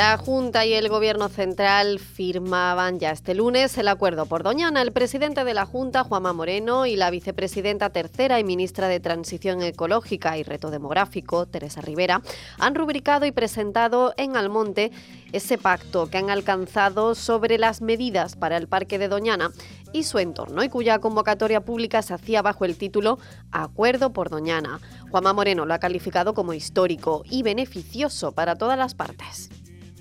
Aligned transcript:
La 0.00 0.16
Junta 0.16 0.64
y 0.64 0.72
el 0.72 0.88
Gobierno 0.88 1.28
Central 1.28 1.98
firmaban 1.98 2.98
ya 2.98 3.10
este 3.10 3.34
lunes 3.34 3.76
el 3.76 3.86
acuerdo 3.86 4.24
por 4.24 4.42
Doñana. 4.42 4.80
El 4.80 4.92
presidente 4.92 5.44
de 5.44 5.52
la 5.52 5.66
Junta, 5.66 6.04
Juanma 6.04 6.32
Moreno, 6.32 6.86
y 6.86 6.96
la 6.96 7.10
vicepresidenta 7.10 7.90
tercera 7.90 8.40
y 8.40 8.44
ministra 8.44 8.88
de 8.88 8.98
Transición 8.98 9.60
Ecológica 9.60 10.38
y 10.38 10.42
Reto 10.42 10.70
Demográfico, 10.70 11.44
Teresa 11.44 11.82
Rivera, 11.82 12.22
han 12.58 12.74
rubricado 12.74 13.26
y 13.26 13.30
presentado 13.30 14.14
en 14.16 14.38
Almonte 14.38 14.90
ese 15.32 15.58
pacto 15.58 16.08
que 16.08 16.16
han 16.16 16.30
alcanzado 16.30 17.14
sobre 17.14 17.58
las 17.58 17.82
medidas 17.82 18.36
para 18.36 18.56
el 18.56 18.68
Parque 18.68 18.98
de 18.98 19.08
Doñana 19.08 19.50
y 19.92 20.04
su 20.04 20.18
entorno, 20.18 20.64
y 20.64 20.70
cuya 20.70 21.00
convocatoria 21.00 21.60
pública 21.60 22.00
se 22.00 22.14
hacía 22.14 22.40
bajo 22.40 22.64
el 22.64 22.78
título 22.78 23.18
Acuerdo 23.52 24.14
por 24.14 24.30
Doñana. 24.30 24.80
Juanma 25.10 25.34
Moreno 25.34 25.66
lo 25.66 25.74
ha 25.74 25.78
calificado 25.78 26.32
como 26.32 26.54
histórico 26.54 27.22
y 27.28 27.42
beneficioso 27.42 28.32
para 28.32 28.56
todas 28.56 28.78
las 28.78 28.94
partes. 28.94 29.50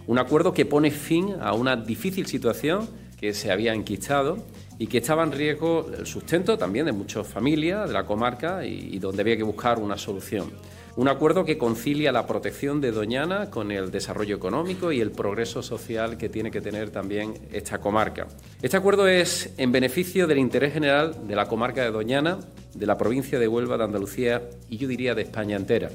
Un 0.09 0.17
acuerdo 0.17 0.55
que 0.55 0.65
pone 0.65 0.89
fin 0.89 1.35
a 1.39 1.53
una 1.53 1.75
difícil 1.75 2.25
situación 2.25 2.89
que 3.19 3.31
se 3.35 3.51
había 3.51 3.75
enquistado 3.75 4.39
y 4.79 4.87
que 4.87 4.97
estaba 4.97 5.21
en 5.21 5.31
riesgo 5.31 5.85
el 5.95 6.07
sustento 6.07 6.57
también 6.57 6.87
de 6.87 6.91
muchas 6.93 7.27
familias 7.27 7.87
de 7.87 7.93
la 7.93 8.07
comarca 8.07 8.65
y, 8.65 8.97
donde 8.97 9.21
había 9.21 9.37
que 9.37 9.43
buscar 9.43 9.77
una 9.77 9.99
solución. 9.99 10.49
Un 10.95 11.09
acuerdo 11.09 11.45
que 11.45 11.59
concilia 11.59 12.11
la 12.11 12.25
protección 12.25 12.81
de 12.81 12.91
Doñana 12.91 13.51
con 13.51 13.69
el 13.71 13.91
desarrollo 13.91 14.35
económico 14.35 14.91
y 14.91 14.99
el 14.99 15.11
progreso 15.11 15.61
social 15.61 16.17
que 16.17 16.27
tiene 16.27 16.49
que 16.49 16.59
tener 16.59 16.89
también 16.89 17.35
esta 17.53 17.77
comarca. 17.77 18.25
Este 18.63 18.77
acuerdo 18.77 19.07
es 19.07 19.53
en 19.57 19.71
beneficio 19.71 20.25
del 20.25 20.39
interés 20.39 20.73
general 20.73 21.27
de 21.27 21.35
la 21.35 21.47
comarca 21.47 21.83
de 21.83 21.91
Doñana, 21.91 22.39
de 22.73 22.85
la 22.87 22.97
provincia 22.97 23.37
de 23.37 23.47
Huelva, 23.47 23.77
de 23.77 23.83
Andalucía 23.83 24.41
y 24.69 24.77
yo 24.77 24.87
diría 24.87 25.13
de 25.13 25.21
España 25.21 25.55
entera. 25.55 25.91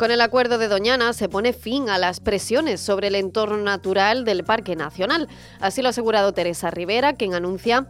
Con 0.00 0.10
el 0.10 0.22
acuerdo 0.22 0.56
de 0.56 0.68
Doñana 0.68 1.12
se 1.12 1.28
pone 1.28 1.52
fin 1.52 1.90
a 1.90 1.98
las 1.98 2.20
presiones 2.20 2.80
sobre 2.80 3.08
el 3.08 3.14
entorno 3.14 3.58
natural 3.58 4.24
del 4.24 4.44
Parque 4.44 4.74
Nacional. 4.74 5.28
Así 5.60 5.82
lo 5.82 5.88
ha 5.88 5.90
asegurado 5.90 6.32
Teresa 6.32 6.70
Rivera, 6.70 7.12
quien 7.12 7.34
anuncia 7.34 7.86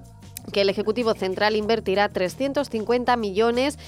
que 0.53 0.63
el 0.63 0.71
Ejecutivo 0.71 1.15
Central 1.15 1.55
invertirá 1.55 2.09
350 2.09 3.17
millones 3.17 3.79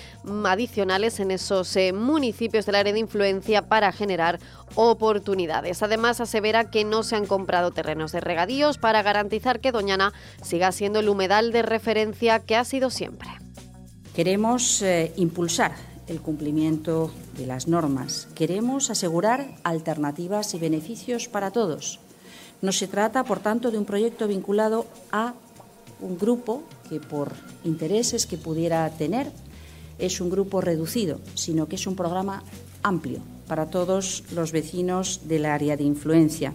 adicionales 0.45 1.19
en 1.19 1.33
esos 1.33 1.75
eh, 1.75 1.93
municipios 1.93 2.65
del 2.65 2.77
área 2.77 2.93
de 2.93 3.01
influencia 3.01 3.63
para 3.63 3.91
generar 3.91 4.39
oportunidades. 4.77 5.83
Además, 5.83 6.21
asevera 6.21 6.71
que 6.71 6.85
no 6.85 7.03
se 7.03 7.17
han 7.17 7.27
comprado 7.27 7.73
terrenos 7.73 8.13
de 8.13 8.21
regadíos 8.21 8.79
para 8.79 9.03
garantizar 9.03 9.59
que 9.59 9.73
Doñana 9.73 10.13
siga 10.43 10.71
siendo 10.71 11.01
el 11.01 11.09
humedal 11.09 11.51
de 11.51 11.63
referencia 11.63 12.39
que 12.39 12.55
ha 12.55 12.65
sido 12.65 12.89
siempre. 12.89 13.31
Queremos 14.15 14.81
eh, 14.83 15.13
impulsar 15.17 15.73
el 16.13 16.21
cumplimiento 16.21 17.11
de 17.37 17.47
las 17.47 17.67
normas. 17.67 18.29
Queremos 18.35 18.91
asegurar 18.91 19.57
alternativas 19.65 20.55
y 20.55 20.59
beneficios 20.59 21.27
para 21.27 21.51
todos. 21.51 21.99
No 22.61 22.71
se 22.71 22.87
trata, 22.87 23.25
por 23.25 23.41
tanto, 23.41 23.71
de 23.71 23.79
un 23.79 23.87
proyecto 23.87 24.29
vinculado 24.29 24.87
a 25.11 25.35
un 26.01 26.19
grupo 26.19 26.63
que, 26.89 27.01
por 27.01 27.33
intereses 27.65 28.27
que 28.27 28.37
pudiera 28.37 28.89
tener, 28.91 29.33
es 29.99 30.21
un 30.21 30.31
grupo 30.31 30.61
reducido, 30.61 31.21
sino 31.35 31.67
que 31.67 31.77
es 31.77 31.87
un 31.87 31.97
programa 31.97 32.45
amplio 32.83 33.21
para 33.49 33.71
todos 33.71 34.25
los 34.33 34.53
vecinos 34.53 35.23
del 35.25 35.47
área 35.47 35.77
de 35.77 35.85
influencia, 35.85 36.53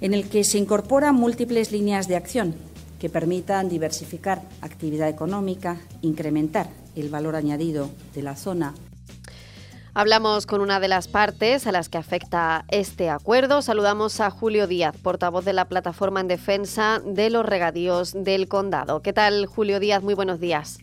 en 0.00 0.14
el 0.14 0.28
que 0.28 0.44
se 0.44 0.58
incorporan 0.58 1.14
múltiples 1.14 1.72
líneas 1.72 2.08
de 2.08 2.16
acción 2.16 2.54
que 3.00 3.08
permitan 3.08 3.68
diversificar 3.68 4.42
actividad 4.60 5.08
económica, 5.08 5.80
incrementar 6.02 6.85
el 6.96 7.08
valor 7.10 7.36
añadido 7.36 7.90
de 8.14 8.22
la 8.22 8.34
zona. 8.34 8.74
Hablamos 9.94 10.44
con 10.44 10.60
una 10.60 10.78
de 10.78 10.88
las 10.88 11.08
partes 11.08 11.66
a 11.66 11.72
las 11.72 11.88
que 11.88 11.96
afecta 11.96 12.66
este 12.68 13.08
acuerdo. 13.08 13.62
Saludamos 13.62 14.20
a 14.20 14.30
Julio 14.30 14.66
Díaz, 14.66 14.94
portavoz 14.98 15.44
de 15.44 15.54
la 15.54 15.66
Plataforma 15.66 16.20
en 16.20 16.28
Defensa 16.28 17.00
de 17.02 17.30
los 17.30 17.46
Regadíos 17.46 18.12
del 18.12 18.46
Condado. 18.46 19.00
¿Qué 19.00 19.14
tal, 19.14 19.46
Julio 19.46 19.80
Díaz? 19.80 20.02
Muy 20.02 20.12
buenos 20.12 20.38
días. 20.38 20.78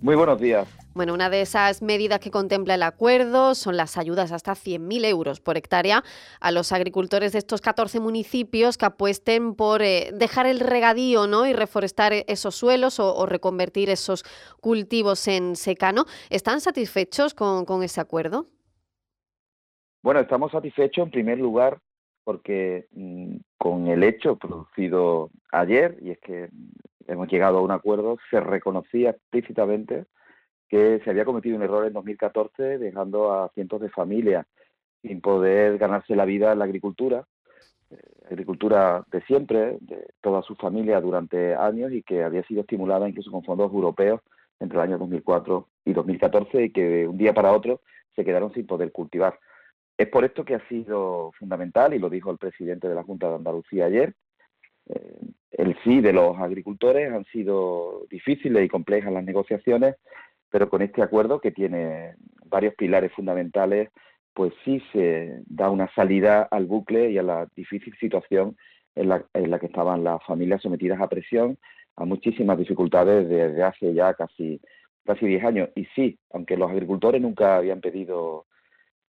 Muy 0.00 0.14
buenos 0.14 0.40
días. 0.40 0.66
Bueno, 0.92 1.14
una 1.14 1.30
de 1.30 1.42
esas 1.42 1.82
medidas 1.82 2.18
que 2.18 2.32
contempla 2.32 2.74
el 2.74 2.82
acuerdo 2.82 3.54
son 3.54 3.76
las 3.76 3.96
ayudas 3.96 4.32
hasta 4.32 4.52
100.000 4.52 5.04
euros 5.04 5.40
por 5.40 5.56
hectárea 5.56 6.02
a 6.40 6.50
los 6.50 6.72
agricultores 6.72 7.32
de 7.32 7.38
estos 7.38 7.60
14 7.60 8.00
municipios 8.00 8.76
que 8.76 8.86
apuesten 8.86 9.54
por 9.54 9.82
eh, 9.82 10.10
dejar 10.12 10.46
el 10.46 10.58
regadío 10.58 11.28
¿no? 11.28 11.46
y 11.46 11.52
reforestar 11.52 12.12
esos 12.26 12.56
suelos 12.56 12.98
o, 12.98 13.24
reconvertir 13.24 13.88
esos 13.88 14.24
cultivos 14.60 15.28
en 15.28 15.54
secano. 15.54 16.06
¿Están 16.28 16.60
satisfechos 16.60 17.34
con, 17.34 17.64
con 17.64 17.84
ese 17.84 18.00
acuerdo? 18.00 18.46
Bueno, 20.02 20.18
estamos 20.18 20.50
satisfechos 20.50 21.04
en 21.04 21.10
primer 21.12 21.38
lugar 21.38 21.78
porque 22.24 22.86
mm, 22.90 23.36
con 23.58 23.86
el 23.86 24.02
hecho 24.02 24.34
producido 24.36 25.30
ayer, 25.52 25.98
y 26.02 26.10
es 26.10 26.18
que 26.18 26.48
hemos 27.06 27.28
llegado 27.28 27.58
a 27.58 27.62
un 27.62 27.70
acuerdo, 27.70 28.18
se 28.28 28.40
reconocía 28.40 29.10
explícitamente 29.10 30.06
que 30.70 31.00
se 31.02 31.10
había 31.10 31.24
cometido 31.24 31.56
un 31.56 31.62
error 31.62 31.84
en 31.84 31.92
2014 31.92 32.78
dejando 32.78 33.32
a 33.32 33.50
cientos 33.50 33.80
de 33.80 33.90
familias 33.90 34.46
sin 35.02 35.20
poder 35.20 35.76
ganarse 35.78 36.14
la 36.14 36.24
vida 36.24 36.52
en 36.52 36.60
la 36.60 36.64
agricultura, 36.64 37.26
eh, 37.90 37.96
agricultura 38.30 39.04
de 39.10 39.20
siempre, 39.22 39.78
de 39.80 40.06
toda 40.20 40.42
su 40.42 40.54
familia 40.54 41.00
durante 41.00 41.56
años 41.56 41.92
y 41.92 42.02
que 42.02 42.22
había 42.22 42.44
sido 42.44 42.60
estimulada 42.60 43.08
incluso 43.08 43.32
con 43.32 43.42
fondos 43.42 43.72
europeos 43.72 44.20
entre 44.60 44.78
el 44.78 44.84
año 44.84 44.98
2004 44.98 45.68
y 45.86 45.92
2014 45.92 46.64
y 46.64 46.70
que 46.70 46.84
de 46.84 47.08
un 47.08 47.18
día 47.18 47.34
para 47.34 47.52
otro 47.52 47.80
se 48.14 48.24
quedaron 48.24 48.52
sin 48.52 48.66
poder 48.66 48.92
cultivar. 48.92 49.38
Es 49.98 50.08
por 50.08 50.24
esto 50.24 50.44
que 50.44 50.54
ha 50.54 50.68
sido 50.68 51.32
fundamental, 51.38 51.92
y 51.94 51.98
lo 51.98 52.08
dijo 52.08 52.30
el 52.30 52.38
presidente 52.38 52.88
de 52.88 52.94
la 52.94 53.02
Junta 53.02 53.28
de 53.28 53.36
Andalucía 53.36 53.86
ayer, 53.86 54.14
eh, 54.88 55.18
el 55.50 55.76
sí 55.82 56.00
de 56.00 56.12
los 56.12 56.38
agricultores 56.38 57.12
han 57.12 57.24
sido 57.26 58.06
difíciles 58.08 58.64
y 58.64 58.68
complejas 58.68 59.12
las 59.12 59.24
negociaciones, 59.24 59.96
pero 60.50 60.68
con 60.68 60.82
este 60.82 61.02
acuerdo 61.02 61.40
que 61.40 61.52
tiene 61.52 62.14
varios 62.46 62.74
pilares 62.74 63.12
fundamentales, 63.12 63.90
pues 64.34 64.52
sí 64.64 64.82
se 64.92 65.42
da 65.46 65.70
una 65.70 65.92
salida 65.94 66.42
al 66.50 66.66
bucle 66.66 67.10
y 67.10 67.18
a 67.18 67.22
la 67.22 67.48
difícil 67.56 67.94
situación 67.98 68.56
en 68.94 69.08
la, 69.08 69.24
en 69.34 69.50
la 69.50 69.58
que 69.58 69.66
estaban 69.66 70.04
las 70.04 70.24
familias 70.24 70.62
sometidas 70.62 71.00
a 71.00 71.08
presión, 71.08 71.58
a 71.96 72.04
muchísimas 72.04 72.58
dificultades 72.58 73.28
desde 73.28 73.62
hace 73.62 73.94
ya 73.94 74.14
casi 74.14 74.60
casi 75.04 75.26
10 75.26 75.44
años. 75.44 75.68
Y 75.74 75.86
sí, 75.96 76.18
aunque 76.32 76.56
los 76.56 76.70
agricultores 76.70 77.20
nunca 77.20 77.56
habían 77.56 77.80
pedido 77.80 78.46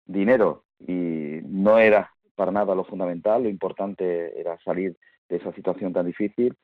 dinero 0.05 0.63
y 0.79 1.39
no 1.43 1.79
era 1.79 2.11
para 2.35 2.51
nada 2.51 2.75
lo 2.75 2.85
fundamental, 2.85 3.43
lo 3.43 3.49
importante 3.49 4.39
era 4.39 4.57
salir 4.63 4.97
de 5.29 5.37
esa 5.37 5.53
situación 5.53 5.93
tan 5.93 6.07
difícil, 6.07 6.55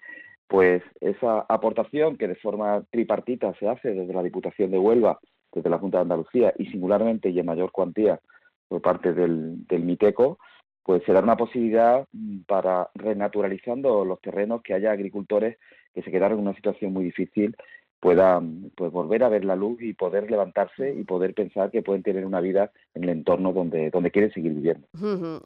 pues 0.47 0.81
esa 1.02 1.46
aportación 1.50 2.18
que 2.18 2.28
de 2.28 2.35
forma 2.35 2.84
tripartita 2.90 3.53
se 3.59 3.68
hace 3.68 3.94
desde 3.94 4.13
la 4.13 4.24
Diputación 4.24 4.72
de 4.72 4.80
Huelva, 4.80 5.19
desde 5.52 5.69
la 5.69 5.80
Junta 5.80 5.97
de 5.97 6.03
Andalucía 6.03 6.53
y 6.58 6.68
singularmente 6.68 7.30
y 7.30 7.40
en 7.40 7.46
mayor 7.46 7.72
cuantía 7.72 8.19
por 8.68 8.81
parte 8.81 9.13
del, 9.13 9.66
del 9.68 9.84
MITECO, 9.84 10.40
pues 10.84 11.03
se 11.06 11.13
da 11.13 11.22
una 11.22 11.36
posibilidad 11.36 12.07
mm, 12.13 12.40
para 12.47 12.90
renaturalizando 12.96 14.06
los 14.06 14.22
terrenos 14.22 14.62
que 14.62 14.74
haya 14.74 14.91
agricultores 14.91 15.57
que 15.94 16.02
se 16.02 16.12
quedaron 16.12 16.40
en 16.40 16.47
una 16.47 16.56
situación 16.56 16.94
muy 16.94 17.03
difícil 17.03 17.56
puedan 17.99 18.71
pues 18.75 18.91
volver 18.91 19.23
a 19.23 19.29
ver 19.29 19.44
la 19.44 19.55
luz 19.55 19.81
y 19.81 19.94
poder 19.94 20.29
levantarse 20.29 20.94
y 20.94 21.03
poder 21.03 21.33
pensar 21.33 21.71
que 21.71 21.81
pueden 21.81 22.03
tener 22.03 22.25
una 22.25 22.41
vida 22.41 22.71
en 22.94 23.03
el 23.03 23.09
entorno 23.09 23.53
donde, 23.53 23.89
donde 23.89 24.11
quieren 24.11 24.31
seguir 24.31 24.53
viviendo. 24.53 24.88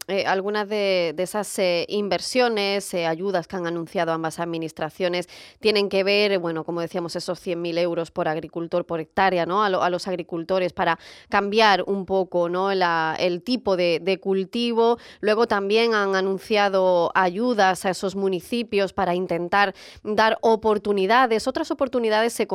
Eh, 0.07 0.25
algunas 0.25 0.67
de, 0.67 1.15
esas 1.17 1.57
eh, 1.59 1.85
inversiones, 1.87 2.93
eh, 2.93 3.05
ayudas 3.05 3.47
que 3.47 3.55
han 3.55 3.67
anunciado 3.67 4.11
ambas 4.11 4.39
administraciones 4.39 5.29
tienen 5.59 5.87
que 5.87 6.03
ver, 6.03 6.39
bueno, 6.39 6.63
como 6.65 6.81
decíamos, 6.81 7.15
esos 7.15 7.45
100.000 7.45 7.77
euros 7.79 8.11
por 8.11 8.27
agricultor 8.27 8.85
por 8.85 8.99
hectárea, 8.99 9.45
¿no? 9.45 9.63
A, 9.63 9.89
los 9.89 10.07
agricultores 10.07 10.73
para 10.73 10.97
cambiar 11.29 11.83
un 11.85 12.05
poco, 12.05 12.47
¿no? 12.47 12.71
el 12.71 13.43
tipo 13.43 13.75
de, 13.75 13.99
de 14.01 14.19
cultivo. 14.19 14.97
Luego 15.19 15.47
también 15.47 15.93
han 15.93 16.15
anunciado 16.15 17.11
ayudas 17.13 17.85
a 17.85 17.89
esos 17.89 18.15
municipios 18.15 18.93
para 18.93 19.15
intentar 19.15 19.73
dar 20.03 20.37
oportunidades, 20.41 21.47
otras 21.47 21.71
oportunidades 21.71 22.39
económicas 22.39 22.50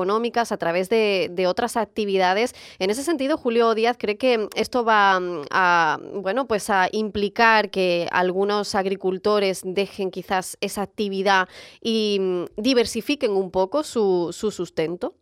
a 0.51 0.57
través 0.57 0.89
de, 0.89 1.47
otras 1.47 1.77
actividades. 1.77 2.55
En 2.79 2.91
ese 2.91 3.03
sentido, 3.03 3.37
Julio 3.37 3.75
Díaz 3.75 3.97
cree 3.99 4.17
que 4.17 4.49
esto 4.55 4.85
va 4.85 5.19
mm, 5.21 5.43
a, 5.51 5.99
bueno, 6.23 6.47
pues 6.47 6.71
a 6.71 6.89
implicar 6.93 7.71
que 7.71 8.09
algunos 8.11 8.75
agricultores 8.75 9.63
dejen 9.65 10.11
quizás 10.11 10.59
esa 10.61 10.83
actividad 10.83 11.49
y 11.81 12.19
mm, 12.21 12.61
diversifiquen 12.61 13.33
un 13.33 13.51
poco 13.51 13.83
su, 13.83 14.31
su 14.33 14.51
sustento. 14.51 15.15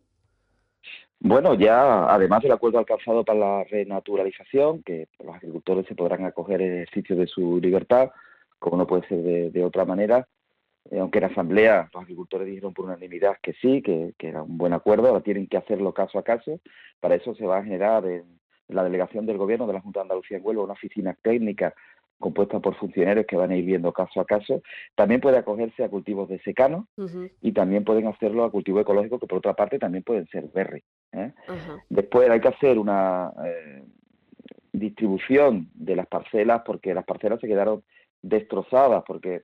Bueno, 1.19 1.53
ya 1.55 2.05
además 2.13 2.43
del 2.43 2.51
acuerdo 2.51 2.77
alcanzado 2.77 3.23
para 3.23 3.39
la 3.39 3.63
renaturalización, 3.63 4.83
que 4.83 5.07
los 5.23 5.35
agricultores 5.35 5.85
se 5.87 5.95
podrán 5.95 6.25
acoger 6.25 6.61
en 6.61 6.81
el 6.81 6.87
sitio 6.89 7.15
de 7.15 7.27
su 7.27 7.59
libertad, 7.59 8.11
como 8.59 8.77
no 8.77 8.85
puede 8.85 9.07
ser 9.07 9.51
de, 9.51 9.63
otra 9.63 9.85
manera, 9.85 10.27
aunque 10.91 11.17
en 11.19 11.25
asamblea 11.25 11.89
los 11.93 12.03
agricultores 12.03 12.47
dijeron 12.47 12.73
por 12.73 12.85
unanimidad 12.85 13.37
que 13.41 13.53
sí, 13.53 13.81
que, 13.81 14.13
era 14.19 14.43
un 14.43 14.57
buen 14.57 14.73
acuerdo, 14.73 15.07
ahora 15.07 15.21
tienen 15.21 15.47
que 15.47 15.57
hacerlo 15.57 15.93
caso 15.93 16.19
a 16.19 16.23
caso. 16.23 16.59
Para 16.99 17.15
eso 17.15 17.33
se 17.35 17.45
va 17.45 17.57
a 17.57 17.63
generar 17.63 18.05
en, 18.05 18.23
la 18.67 18.83
delegación 18.83 19.25
del 19.25 19.37
Gobierno 19.37 19.67
de 19.67 19.73
la 19.73 19.81
Junta 19.81 19.99
de 19.99 20.03
Andalucía 20.03 20.37
en 20.37 20.45
Huelva 20.45 20.63
una 20.63 20.73
oficina 20.73 21.15
técnica 21.21 21.73
compuesta 22.19 22.59
por 22.59 22.75
funcionarios 22.75 23.25
que 23.27 23.35
van 23.35 23.51
a 23.51 23.55
ir 23.55 23.65
viendo 23.65 23.91
caso 23.91 24.19
a 24.21 24.25
caso. 24.25 24.61
También 24.95 25.21
puede 25.21 25.37
acogerse 25.37 25.83
a 25.83 25.89
cultivos 25.89 26.29
de 26.29 26.39
secano 26.39 26.87
y 27.41 27.51
también 27.51 27.83
pueden 27.83 28.07
hacerlo 28.07 28.43
a 28.43 28.51
cultivo 28.51 28.79
ecológico, 28.79 29.19
que 29.19 29.27
por 29.27 29.39
otra 29.39 29.53
parte 29.53 29.79
también 29.79 30.03
pueden 30.03 30.25
ser 30.27 30.47
berry. 30.53 30.83
¿eh? 31.11 31.33
Después 31.89 32.29
hay 32.29 32.39
que 32.39 32.47
hacer 32.47 32.79
una 32.79 33.33
eh, 33.45 33.83
distribución 34.71 35.69
de 35.73 35.95
las 35.95 36.07
parcelas 36.07 36.61
porque 36.65 36.93
las 36.93 37.05
parcelas 37.05 37.39
se 37.39 37.47
quedaron 37.47 37.83
destrozadas 38.21 39.03
porque 39.05 39.43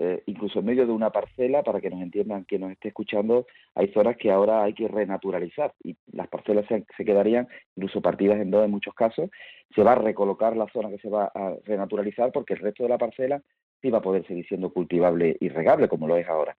eh, 0.00 0.22
incluso 0.26 0.60
en 0.60 0.66
medio 0.66 0.86
de 0.86 0.92
una 0.92 1.10
parcela, 1.10 1.64
para 1.64 1.80
que 1.80 1.90
nos 1.90 2.00
entiendan 2.00 2.44
quien 2.44 2.60
nos 2.60 2.70
esté 2.70 2.88
escuchando, 2.88 3.48
hay 3.74 3.88
zonas 3.88 4.16
que 4.16 4.30
ahora 4.30 4.62
hay 4.62 4.72
que 4.72 4.86
renaturalizar 4.86 5.74
y 5.82 5.96
las 6.12 6.28
parcelas 6.28 6.66
se, 6.68 7.04
quedarían 7.04 7.48
incluso 7.74 8.00
partidas 8.00 8.38
en 8.38 8.52
dos 8.52 8.64
en 8.64 8.70
muchos 8.70 8.94
casos. 8.94 9.28
Se 9.74 9.82
va 9.82 9.92
a 9.92 9.96
recolocar 9.96 10.56
la 10.56 10.68
zona 10.68 10.88
que 10.88 10.98
se 10.98 11.08
va 11.08 11.32
a 11.34 11.56
renaturalizar 11.64 12.30
porque 12.30 12.54
el 12.54 12.60
resto 12.60 12.84
de 12.84 12.90
la 12.90 12.98
parcela 12.98 13.42
sí 13.82 13.90
va 13.90 13.98
a 13.98 14.02
poder 14.02 14.24
seguir 14.28 14.46
siendo 14.46 14.72
cultivable 14.72 15.36
y 15.40 15.48
regable 15.48 15.88
como 15.88 16.06
lo 16.06 16.16
es 16.16 16.28
ahora. 16.28 16.56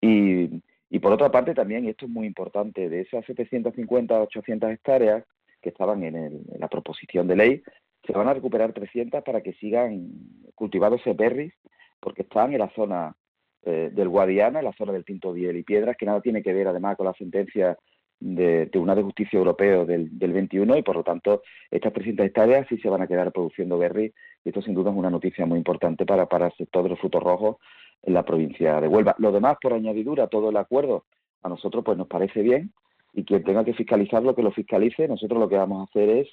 Y, 0.00 0.48
y 0.88 0.98
por 1.00 1.12
otra 1.12 1.32
parte 1.32 1.54
también, 1.54 1.84
y 1.84 1.88
esto 1.88 2.06
es 2.06 2.12
muy 2.12 2.28
importante, 2.28 2.88
de 2.88 3.00
esas 3.00 3.24
750 3.26 4.20
800 4.20 4.70
hectáreas 4.70 5.24
que 5.60 5.70
estaban 5.70 6.04
en, 6.04 6.14
en 6.14 6.44
la 6.60 6.68
proposición 6.68 7.26
de 7.26 7.34
ley, 7.34 7.62
se 8.06 8.12
van 8.12 8.28
a 8.28 8.34
recuperar 8.34 8.72
300 8.72 9.24
para 9.24 9.40
que 9.40 9.54
sigan 9.54 10.12
cultivándose 10.54 11.12
berries 11.12 11.52
porque 12.00 12.22
están 12.22 12.52
en 12.52 12.60
la 12.60 12.70
zona 12.70 13.14
eh, 13.62 13.90
del 13.92 14.08
Guadiana, 14.08 14.60
en 14.60 14.64
la 14.64 14.72
zona 14.72 14.92
del 14.92 15.04
Tinto 15.04 15.32
Diel 15.32 15.56
y 15.56 15.62
Piedras, 15.62 15.96
que 15.96 16.06
nada 16.06 16.20
tiene 16.20 16.42
que 16.42 16.52
ver 16.52 16.68
además 16.68 16.96
con 16.96 17.06
la 17.06 17.14
sentencia 17.14 17.76
de 18.20 18.66
Tribunal 18.66 18.96
de 18.96 19.02
Justicia 19.04 19.38
Europeo 19.38 19.84
del, 19.86 20.18
del 20.18 20.32
21 20.32 20.76
y 20.76 20.82
por 20.82 20.96
lo 20.96 21.04
tanto 21.04 21.42
estas 21.70 21.92
300 21.92 22.26
hectáreas 22.26 22.66
sí 22.68 22.76
se 22.78 22.88
van 22.88 23.02
a 23.02 23.06
quedar 23.06 23.30
produciendo 23.32 23.78
berry 23.78 24.12
y 24.44 24.48
esto 24.48 24.60
sin 24.62 24.74
duda 24.74 24.90
es 24.90 24.96
una 24.96 25.10
noticia 25.10 25.46
muy 25.46 25.58
importante 25.58 26.04
para, 26.04 26.26
para 26.26 26.46
el 26.46 26.52
sector 26.54 26.82
de 26.82 26.90
los 26.90 26.98
frutos 26.98 27.22
rojos 27.22 27.56
en 28.02 28.14
la 28.14 28.24
provincia 28.24 28.80
de 28.80 28.88
Huelva. 28.88 29.14
Lo 29.18 29.32
demás, 29.32 29.56
por 29.60 29.72
añadidura, 29.72 30.26
todo 30.28 30.50
el 30.50 30.56
acuerdo 30.56 31.04
a 31.42 31.48
nosotros 31.48 31.84
pues 31.84 31.96
nos 31.96 32.08
parece 32.08 32.42
bien 32.42 32.72
y 33.12 33.24
quien 33.24 33.44
tenga 33.44 33.64
que 33.64 33.74
fiscalizarlo 33.74 34.34
que 34.34 34.42
lo 34.42 34.50
fiscalice. 34.50 35.08
Nosotros 35.08 35.38
lo 35.38 35.48
que 35.48 35.56
vamos 35.56 35.80
a 35.80 35.84
hacer 35.84 36.08
es 36.08 36.28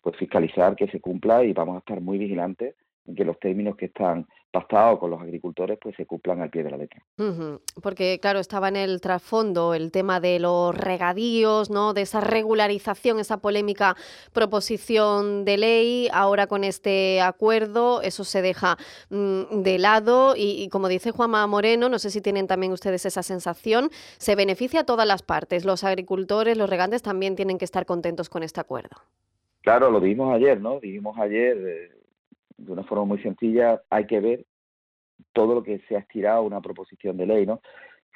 pues 0.00 0.16
fiscalizar 0.16 0.76
que 0.76 0.88
se 0.88 1.00
cumpla 1.00 1.44
y 1.44 1.52
vamos 1.52 1.76
a 1.76 1.78
estar 1.80 2.00
muy 2.00 2.18
vigilantes 2.18 2.74
en 3.08 3.14
que 3.14 3.24
los 3.24 3.40
términos 3.40 3.76
que 3.76 3.86
están 3.86 4.26
pactados 4.50 4.98
con 4.98 5.10
los 5.10 5.20
agricultores 5.20 5.78
pues 5.80 5.94
se 5.96 6.06
cumplan 6.06 6.40
al 6.40 6.50
pie 6.50 6.62
de 6.62 6.70
la 6.70 6.76
letra. 6.76 7.02
Porque 7.82 8.18
claro, 8.20 8.38
estaba 8.38 8.68
en 8.68 8.76
el 8.76 9.00
trasfondo 9.00 9.74
el 9.74 9.90
tema 9.92 10.20
de 10.20 10.38
los 10.38 10.76
regadíos, 10.76 11.70
¿no? 11.70 11.92
de 11.92 12.02
esa 12.02 12.20
regularización, 12.20 13.18
esa 13.18 13.38
polémica 13.38 13.96
proposición 14.32 15.44
de 15.44 15.56
ley. 15.56 16.08
Ahora 16.12 16.46
con 16.46 16.64
este 16.64 17.20
acuerdo 17.20 18.00
eso 18.02 18.24
se 18.24 18.42
deja 18.42 18.76
mm, 19.10 19.62
de 19.62 19.78
lado 19.78 20.34
y, 20.36 20.68
como 20.70 20.88
dice 20.88 21.10
Juanma 21.10 21.46
Moreno, 21.46 21.88
no 21.88 21.98
sé 21.98 22.10
si 22.10 22.20
tienen 22.20 22.46
también 22.46 22.72
ustedes 22.72 23.04
esa 23.06 23.22
sensación, 23.22 23.90
se 24.18 24.34
beneficia 24.34 24.80
a 24.80 24.84
todas 24.84 25.06
las 25.06 25.22
partes. 25.22 25.64
Los 25.64 25.84
agricultores, 25.84 26.56
los 26.56 26.70
regantes 26.70 27.02
también 27.02 27.36
tienen 27.36 27.58
que 27.58 27.64
estar 27.64 27.86
contentos 27.86 28.28
con 28.28 28.42
este 28.42 28.60
acuerdo. 28.60 28.96
Claro, 29.62 29.90
lo 29.90 30.00
dijimos 30.00 30.34
ayer, 30.34 30.60
¿no? 30.60 30.80
Dijimos 30.80 31.18
ayer, 31.18 31.56
eh, 31.58 31.97
de 32.58 32.72
una 32.72 32.84
forma 32.84 33.04
muy 33.04 33.18
sencilla, 33.20 33.80
hay 33.88 34.06
que 34.06 34.20
ver 34.20 34.44
todo 35.32 35.54
lo 35.54 35.62
que 35.62 35.80
se 35.88 35.96
ha 35.96 36.00
estirado 36.00 36.42
una 36.42 36.60
proposición 36.60 37.16
de 37.16 37.26
ley, 37.26 37.46
¿no? 37.46 37.60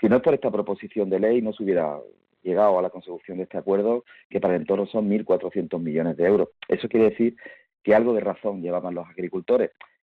Si 0.00 0.08
no 0.08 0.16
es 0.16 0.22
por 0.22 0.34
esta 0.34 0.50
proposición 0.50 1.08
de 1.10 1.20
ley, 1.20 1.40
no 1.42 1.52
se 1.52 1.62
hubiera 1.62 1.98
llegado 2.42 2.78
a 2.78 2.82
la 2.82 2.90
consecución 2.90 3.38
de 3.38 3.44
este 3.44 3.56
acuerdo, 3.56 4.04
que 4.28 4.40
para 4.40 4.54
el 4.54 4.62
entorno 4.62 4.86
son 4.86 5.08
1.400 5.08 5.80
millones 5.80 6.16
de 6.16 6.26
euros. 6.26 6.48
Eso 6.68 6.88
quiere 6.88 7.10
decir 7.10 7.36
que 7.84 7.94
algo 7.94 8.12
de 8.12 8.20
razón 8.20 8.62
llevaban 8.62 8.94
los 8.94 9.08
agricultores. 9.08 9.70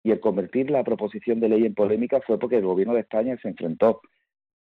Y 0.05 0.11
el 0.13 0.21
convertir 0.21 0.71
la 0.71 0.85
proposición 0.85 1.41
de 1.41 1.49
ley 1.49 1.67
en 1.67 1.75
polémica 1.75 2.21
fue 2.21 2.39
porque 2.39 2.59
el 2.59 2.65
gobierno 2.65 2.95
de 2.95 3.01
España 3.01 3.37
se 3.43 3.49
enfrentó 3.49 4.01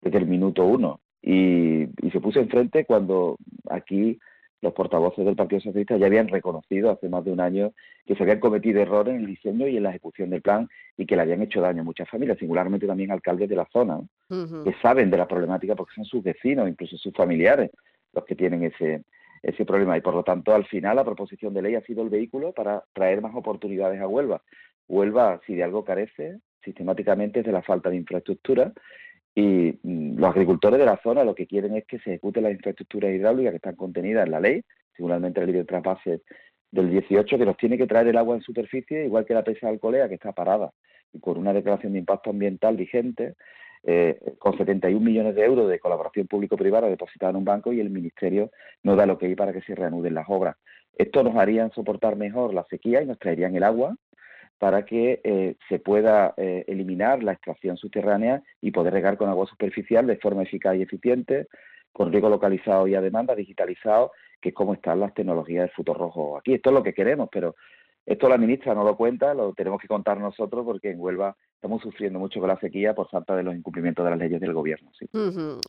desde 0.00 0.18
el 0.18 0.26
minuto 0.26 0.64
uno 0.64 1.00
y, 1.22 1.82
y 1.82 2.10
se 2.10 2.20
puso 2.20 2.40
enfrente 2.40 2.84
cuando 2.86 3.36
aquí 3.68 4.18
los 4.62 4.72
portavoces 4.74 5.24
del 5.24 5.36
Partido 5.36 5.60
Socialista 5.60 5.96
ya 5.96 6.06
habían 6.06 6.28
reconocido 6.28 6.90
hace 6.90 7.08
más 7.08 7.24
de 7.24 7.32
un 7.32 7.40
año 7.40 7.72
que 8.06 8.14
se 8.14 8.22
habían 8.22 8.40
cometido 8.40 8.80
errores 8.80 9.14
en 9.14 9.20
el 9.20 9.26
diseño 9.26 9.66
y 9.66 9.76
en 9.76 9.84
la 9.84 9.90
ejecución 9.90 10.30
del 10.30 10.42
plan 10.42 10.68
y 10.96 11.06
que 11.06 11.16
le 11.16 11.22
habían 11.22 11.42
hecho 11.42 11.60
daño 11.60 11.80
a 11.80 11.84
muchas 11.84 12.08
familias, 12.08 12.38
singularmente 12.38 12.86
también 12.86 13.10
alcaldes 13.10 13.48
de 13.48 13.56
la 13.56 13.66
zona, 13.72 14.00
que 14.28 14.74
saben 14.82 15.10
de 15.10 15.16
la 15.16 15.26
problemática 15.26 15.74
porque 15.74 15.94
son 15.94 16.04
sus 16.04 16.22
vecinos, 16.22 16.68
incluso 16.68 16.98
sus 16.98 17.12
familiares, 17.14 17.70
los 18.12 18.24
que 18.24 18.34
tienen 18.34 18.64
ese, 18.64 19.04
ese 19.42 19.64
problema. 19.64 19.96
Y 19.96 20.02
por 20.02 20.14
lo 20.14 20.22
tanto, 20.22 20.54
al 20.54 20.66
final, 20.66 20.96
la 20.96 21.04
proposición 21.04 21.54
de 21.54 21.62
ley 21.62 21.74
ha 21.74 21.82
sido 21.82 22.02
el 22.02 22.10
vehículo 22.10 22.52
para 22.52 22.84
traer 22.92 23.22
más 23.22 23.34
oportunidades 23.34 24.00
a 24.00 24.08
Huelva. 24.08 24.42
Huelva, 24.88 25.40
si 25.46 25.54
de 25.54 25.64
algo 25.64 25.84
carece, 25.84 26.38
sistemáticamente 26.62 27.40
es 27.40 27.46
de 27.46 27.52
la 27.52 27.62
falta 27.62 27.88
de 27.88 27.96
infraestructura 27.96 28.72
y 29.34 29.78
mm, 29.82 30.18
los 30.18 30.30
agricultores 30.30 30.78
de 30.78 30.86
la 30.86 31.00
zona 31.02 31.24
lo 31.24 31.34
que 31.34 31.46
quieren 31.46 31.76
es 31.76 31.86
que 31.86 31.98
se 31.98 32.10
ejecute 32.10 32.40
las 32.40 32.52
infraestructuras 32.52 33.12
hidráulicas 33.12 33.52
que 33.52 33.56
están 33.56 33.76
contenidas 33.76 34.26
en 34.26 34.32
la 34.32 34.40
ley, 34.40 34.62
seguramente 34.96 35.40
la 35.40 35.46
ley 35.46 35.54
de 35.54 35.64
trasvase 35.64 36.22
del 36.70 36.90
18, 36.90 37.38
que 37.38 37.44
nos 37.44 37.56
tiene 37.56 37.78
que 37.78 37.86
traer 37.86 38.08
el 38.08 38.16
agua 38.16 38.36
en 38.36 38.42
superficie, 38.42 39.04
igual 39.04 39.24
que 39.24 39.34
la 39.34 39.44
presa 39.44 39.66
de 39.66 39.74
Alcolea, 39.74 40.08
que 40.08 40.14
está 40.14 40.32
parada, 40.32 40.72
y 41.12 41.20
con 41.20 41.38
una 41.38 41.52
declaración 41.52 41.92
de 41.92 41.98
impacto 42.00 42.30
ambiental 42.30 42.76
vigente, 42.76 43.34
eh, 43.82 44.20
con 44.38 44.56
71 44.58 45.00
millones 45.00 45.34
de 45.34 45.44
euros 45.44 45.68
de 45.68 45.78
colaboración 45.78 46.26
público-privada 46.26 46.88
depositada 46.88 47.30
en 47.30 47.36
un 47.36 47.44
banco 47.44 47.72
y 47.72 47.80
el 47.80 47.88
Ministerio 47.88 48.50
no 48.82 48.94
da 48.94 49.06
lo 49.06 49.16
que 49.16 49.26
hay 49.26 49.34
para 49.34 49.54
que 49.54 49.62
se 49.62 49.74
reanuden 49.74 50.14
las 50.14 50.26
obras. 50.28 50.56
Esto 50.98 51.22
nos 51.22 51.34
haría 51.36 51.68
soportar 51.70 52.16
mejor 52.16 52.52
la 52.52 52.64
sequía 52.68 53.00
y 53.00 53.06
nos 53.06 53.18
traerían 53.18 53.56
el 53.56 53.62
agua 53.62 53.96
para 54.60 54.84
que 54.84 55.22
eh, 55.24 55.56
se 55.70 55.78
pueda 55.78 56.34
eh, 56.36 56.66
eliminar 56.68 57.22
la 57.22 57.32
extracción 57.32 57.78
subterránea 57.78 58.42
y 58.60 58.72
poder 58.72 58.92
regar 58.92 59.16
con 59.16 59.30
agua 59.30 59.46
superficial 59.46 60.06
de 60.06 60.18
forma 60.18 60.42
eficaz 60.42 60.76
y 60.76 60.82
eficiente, 60.82 61.48
con 61.94 62.12
riego 62.12 62.28
localizado 62.28 62.86
y 62.86 62.94
a 62.94 63.00
demanda, 63.00 63.34
digitalizado, 63.34 64.12
que 64.38 64.50
es 64.50 64.54
como 64.54 64.74
están 64.74 65.00
las 65.00 65.14
tecnologías 65.14 65.62
del 65.62 65.74
futuro 65.74 65.98
rojo 65.98 66.36
aquí. 66.36 66.52
Esto 66.52 66.68
es 66.68 66.74
lo 66.74 66.82
que 66.82 66.92
queremos, 66.92 67.30
pero 67.32 67.56
esto 68.04 68.28
la 68.28 68.36
ministra 68.36 68.74
no 68.74 68.84
lo 68.84 68.98
cuenta, 68.98 69.32
lo 69.32 69.54
tenemos 69.54 69.80
que 69.80 69.88
contar 69.88 70.18
nosotros 70.18 70.62
porque 70.66 70.90
en 70.90 71.00
Huelva 71.00 71.34
estamos 71.60 71.82
sufriendo 71.82 72.18
mucho 72.18 72.40
con 72.40 72.48
la 72.48 72.58
sequía 72.58 72.94
por 72.94 73.10
falta 73.10 73.36
de 73.36 73.42
los 73.42 73.54
incumplimientos 73.54 74.02
de 74.02 74.10
las 74.10 74.18
leyes 74.18 74.40
del 74.40 74.54
gobierno. 74.54 74.90
Sí. 74.98 75.06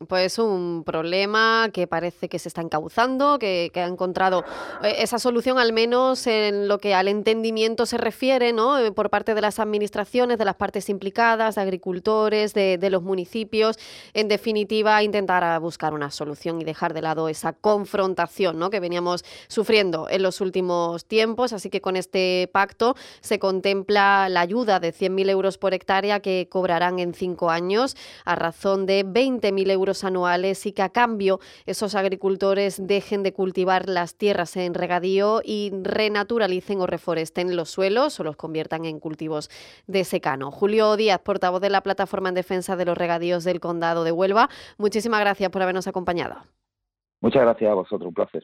Pues 0.08 0.40
un 0.40 0.86
problema 0.86 1.70
que 1.74 1.86
parece 1.86 2.30
que 2.30 2.40
se 2.40 2.48
está 2.48 2.62
encauzando, 2.62 3.38
que, 3.38 3.70
ha 3.76 3.88
encontrado 3.88 4.46
eh, 4.84 4.94
esa 5.00 5.20
solución 5.20 5.60
al 5.60 5.74
menos 5.74 6.28
en 6.28 6.70
lo 6.70 6.78
que 6.78 6.96
al 6.96 7.10
entendimiento 7.10 7.86
se 7.86 7.98
refiere, 7.98 8.54
¿no? 8.54 8.80
Eh, 8.80 8.94
por 8.94 9.10
parte 9.10 9.36
de 9.36 9.42
las 9.42 9.60
administraciones, 9.60 10.38
de 10.38 10.46
las 10.46 10.56
partes 10.56 10.88
implicadas, 10.88 11.56
de 11.56 11.62
agricultores, 11.62 12.54
de, 12.54 12.90
los 12.90 13.04
municipios. 13.04 13.78
En 14.14 14.30
definitiva, 14.30 15.04
intentar 15.04 15.60
buscar 15.60 15.94
una 15.94 16.10
solución 16.10 16.62
y 16.62 16.64
dejar 16.64 16.94
de 16.94 17.02
lado 17.02 17.28
esa 17.28 17.52
confrontación 17.52 18.60
¿no? 18.60 18.70
que 18.70 18.80
veníamos 18.80 19.26
sufriendo 19.50 20.08
en 20.10 20.24
los 20.24 20.40
últimos 20.40 21.06
tiempos. 21.06 21.52
Así 21.52 21.70
que 21.70 21.82
con 21.82 21.98
este 21.98 22.50
pacto 22.54 22.96
se 23.20 23.40
contempla 23.40 24.30
la 24.30 24.40
ayuda 24.40 24.80
de 24.80 24.94
100.000 24.94 25.30
euros 25.30 25.58
por 25.58 25.74
hectárea 25.82 26.20
que 26.20 26.48
cobrarán 26.48 27.00
en 27.00 27.14
cinco 27.14 27.50
años 27.50 27.98
a 28.24 28.36
razón 28.36 28.86
de 28.86 29.04
20.000 29.04 29.72
euros 29.72 30.04
anuales 30.04 30.66
y 30.68 30.74
que 30.74 30.84
a 30.84 30.90
cambio 30.90 31.40
esos 31.66 31.96
agricultores 31.96 32.86
dejen 32.86 33.24
de 33.24 33.34
cultivar 33.34 33.90
las 33.90 34.16
tierras 34.16 34.56
en 34.58 34.76
regadío 34.76 35.42
y 35.44 35.72
renaturalicen 35.82 36.82
o 36.82 36.88
reforesten 36.88 37.56
los 37.56 37.72
suelos 37.72 38.20
o 38.20 38.24
los 38.24 38.36
conviertan 38.36 38.86
en 38.86 39.00
cultivos 39.00 39.50
de 39.88 40.04
secano. 40.04 40.52
Julio 40.52 40.96
Díaz, 40.96 41.20
portavoz 41.20 41.62
de 41.62 41.70
la 41.70 41.82
Plataforma 41.82 42.30
en 42.30 42.36
Defensa 42.36 42.76
de 42.76 42.86
los 42.86 42.98
Regadíos 42.98 43.44
del 43.44 43.60
Condado 43.60 44.04
de 44.04 44.12
Huelva, 44.12 44.50
muchísimas 44.78 45.20
gracias 45.22 45.50
por 45.50 45.64
habernos 45.64 45.88
acompañado. 45.88 46.36
Muchas 47.22 47.42
gracias 47.42 47.72
a 47.72 47.74
vosotros, 47.74 48.08
un 48.08 48.14
placer. 48.14 48.44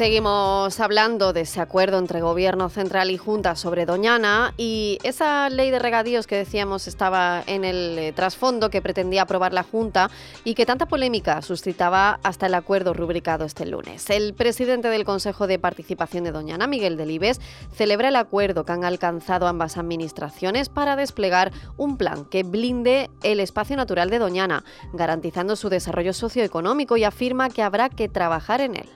Seguimos 0.00 0.80
hablando 0.80 1.34
de 1.34 1.42
ese 1.42 1.60
acuerdo 1.60 1.98
entre 1.98 2.22
Gobierno 2.22 2.70
Central 2.70 3.10
y 3.10 3.18
Junta 3.18 3.54
sobre 3.54 3.84
Doñana 3.84 4.54
y 4.56 4.96
esa 5.02 5.50
ley 5.50 5.70
de 5.70 5.78
regadíos 5.78 6.26
que 6.26 6.36
decíamos 6.36 6.88
estaba 6.88 7.42
en 7.46 7.66
el 7.66 7.98
eh, 7.98 8.12
trasfondo 8.14 8.70
que 8.70 8.80
pretendía 8.80 9.20
aprobar 9.20 9.52
la 9.52 9.62
Junta 9.62 10.10
y 10.42 10.54
que 10.54 10.64
tanta 10.64 10.86
polémica 10.86 11.42
suscitaba 11.42 12.18
hasta 12.22 12.46
el 12.46 12.54
acuerdo 12.54 12.94
rubricado 12.94 13.44
este 13.44 13.66
lunes. 13.66 14.08
El 14.08 14.32
presidente 14.32 14.88
del 14.88 15.04
Consejo 15.04 15.46
de 15.46 15.58
Participación 15.58 16.24
de 16.24 16.32
Doñana, 16.32 16.66
Miguel 16.66 16.96
Delibes, 16.96 17.38
celebra 17.70 18.08
el 18.08 18.16
acuerdo 18.16 18.64
que 18.64 18.72
han 18.72 18.84
alcanzado 18.84 19.48
ambas 19.48 19.76
administraciones 19.76 20.70
para 20.70 20.96
desplegar 20.96 21.52
un 21.76 21.98
plan 21.98 22.24
que 22.24 22.42
blinde 22.42 23.10
el 23.22 23.38
espacio 23.38 23.76
natural 23.76 24.08
de 24.08 24.18
Doñana, 24.18 24.64
garantizando 24.94 25.56
su 25.56 25.68
desarrollo 25.68 26.14
socioeconómico 26.14 26.96
y 26.96 27.04
afirma 27.04 27.50
que 27.50 27.62
habrá 27.62 27.90
que 27.90 28.08
trabajar 28.08 28.62
en 28.62 28.76
él 28.76 28.88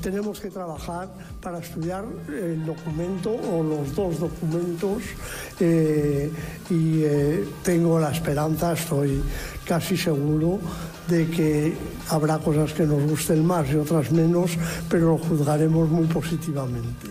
tenemos 0.00 0.40
que 0.40 0.50
trabajar 0.50 1.08
para 1.40 1.58
estudiar 1.58 2.04
el 2.28 2.64
documento 2.64 3.30
o 3.30 3.62
los 3.62 3.94
dos 3.94 4.20
documentos 4.20 5.02
eh, 5.60 6.30
y 6.70 7.02
eh, 7.02 7.44
tengo 7.62 7.98
la 7.98 8.10
esperanza, 8.10 8.72
estoy 8.72 9.22
casi 9.64 9.96
seguro 9.96 10.58
de 11.08 11.28
que 11.28 11.74
habrá 12.08 12.38
cosas 12.38 12.72
que 12.72 12.86
nos 12.86 13.02
gusten 13.02 13.44
más 13.44 13.70
y 13.70 13.76
otras 13.76 14.10
menos, 14.12 14.52
pero 14.88 15.10
lo 15.10 15.18
juzgaremos 15.18 15.88
muy 15.88 16.06
positivamente. 16.06 17.08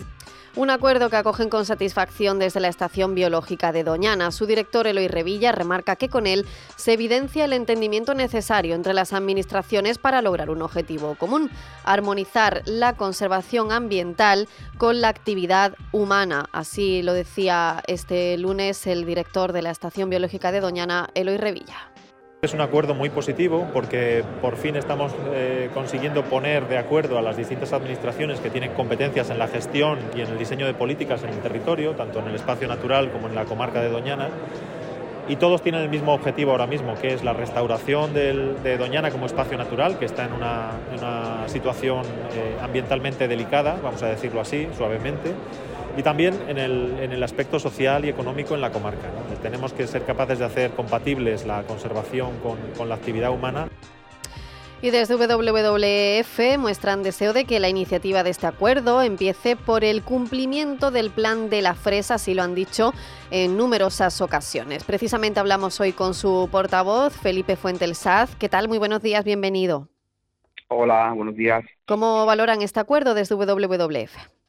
Un 0.56 0.68
acuerdo 0.68 1.10
que 1.10 1.16
acogen 1.16 1.48
con 1.48 1.64
satisfacción 1.64 2.40
desde 2.40 2.58
la 2.58 2.66
Estación 2.66 3.14
Biológica 3.14 3.70
de 3.70 3.84
Doñana. 3.84 4.32
Su 4.32 4.46
director 4.46 4.88
Eloy 4.88 5.06
Revilla 5.06 5.52
remarca 5.52 5.94
que 5.94 6.08
con 6.08 6.26
él 6.26 6.44
se 6.74 6.94
evidencia 6.94 7.44
el 7.44 7.52
entendimiento 7.52 8.14
necesario 8.14 8.74
entre 8.74 8.92
las 8.92 9.12
administraciones 9.12 9.98
para 9.98 10.22
lograr 10.22 10.50
un 10.50 10.62
objetivo 10.62 11.14
común, 11.14 11.52
armonizar 11.84 12.62
la 12.66 12.96
conservación 12.96 13.70
ambiental 13.70 14.48
con 14.76 15.00
la 15.00 15.08
actividad 15.08 15.76
humana. 15.92 16.48
Así 16.50 17.02
lo 17.02 17.12
decía 17.12 17.80
este 17.86 18.36
lunes 18.36 18.88
el 18.88 19.06
director 19.06 19.52
de 19.52 19.62
la 19.62 19.70
Estación 19.70 20.10
Biológica 20.10 20.50
de 20.50 20.60
Doñana, 20.60 21.10
Eloy 21.14 21.36
Revilla. 21.36 21.90
Es 22.42 22.54
un 22.54 22.62
acuerdo 22.62 22.94
muy 22.94 23.10
positivo 23.10 23.68
porque 23.70 24.24
por 24.40 24.56
fin 24.56 24.74
estamos 24.74 25.12
eh, 25.34 25.68
consiguiendo 25.74 26.22
poner 26.24 26.68
de 26.68 26.78
acuerdo 26.78 27.18
a 27.18 27.22
las 27.22 27.36
distintas 27.36 27.74
administraciones 27.74 28.40
que 28.40 28.48
tienen 28.48 28.72
competencias 28.72 29.28
en 29.28 29.38
la 29.38 29.46
gestión 29.46 29.98
y 30.16 30.22
en 30.22 30.28
el 30.28 30.38
diseño 30.38 30.64
de 30.64 30.72
políticas 30.72 31.22
en 31.22 31.28
el 31.28 31.38
territorio, 31.40 31.92
tanto 31.92 32.20
en 32.20 32.28
el 32.28 32.34
espacio 32.34 32.66
natural 32.66 33.12
como 33.12 33.28
en 33.28 33.34
la 33.34 33.44
comarca 33.44 33.82
de 33.82 33.90
Doñana. 33.90 34.30
Y 35.28 35.36
todos 35.36 35.60
tienen 35.60 35.82
el 35.82 35.90
mismo 35.90 36.14
objetivo 36.14 36.52
ahora 36.52 36.66
mismo, 36.66 36.94
que 36.94 37.12
es 37.12 37.22
la 37.22 37.34
restauración 37.34 38.14
de 38.14 38.78
Doñana 38.78 39.10
como 39.10 39.26
espacio 39.26 39.58
natural, 39.58 39.98
que 39.98 40.06
está 40.06 40.24
en 40.24 40.32
una, 40.32 41.46
situación 41.46 42.06
eh, 42.32 42.56
ambientalmente 42.62 43.28
delicada, 43.28 43.78
vamos 43.82 44.02
a 44.02 44.06
decirlo 44.06 44.40
así, 44.40 44.66
suavemente 44.78 45.34
y 45.96 46.02
también 46.02 46.34
en 46.48 46.58
el, 46.58 46.98
en 47.00 47.12
el 47.12 47.22
aspecto 47.22 47.58
social 47.58 48.04
y 48.04 48.08
económico 48.08 48.54
en 48.54 48.60
la 48.60 48.70
comarca. 48.70 49.08
Tenemos 49.42 49.72
que 49.72 49.86
ser 49.86 50.04
capaces 50.04 50.38
de 50.38 50.44
hacer 50.44 50.70
compatibles 50.72 51.46
la 51.46 51.62
conservación 51.64 52.38
con, 52.42 52.58
con 52.76 52.88
la 52.88 52.96
actividad 52.96 53.30
humana. 53.30 53.68
Y 54.82 54.90
desde 54.90 55.16
WWF 55.16 56.58
muestran 56.58 57.02
deseo 57.02 57.34
de 57.34 57.44
que 57.44 57.60
la 57.60 57.68
iniciativa 57.68 58.22
de 58.22 58.30
este 58.30 58.46
acuerdo 58.46 59.02
empiece 59.02 59.54
por 59.54 59.84
el 59.84 60.02
cumplimiento 60.02 60.90
del 60.90 61.10
plan 61.10 61.50
de 61.50 61.60
la 61.60 61.74
fresa, 61.74 62.14
así 62.14 62.32
lo 62.32 62.42
han 62.42 62.54
dicho 62.54 62.94
en 63.30 63.58
numerosas 63.58 64.22
ocasiones. 64.22 64.84
Precisamente 64.84 65.38
hablamos 65.38 65.78
hoy 65.80 65.92
con 65.92 66.14
su 66.14 66.48
portavoz, 66.50 67.14
Felipe 67.14 67.56
Fuente 67.56 67.92
Saz. 67.94 68.34
¿Qué 68.36 68.48
tal? 68.48 68.68
Muy 68.68 68.78
buenos 68.78 69.02
días, 69.02 69.22
bienvenido. 69.22 69.88
Hola, 70.68 71.12
buenos 71.14 71.34
días. 71.34 71.62
¿Cómo 71.86 72.24
valoran 72.24 72.62
este 72.62 72.80
acuerdo 72.80 73.12
desde 73.12 73.34
WWF? 73.34 74.39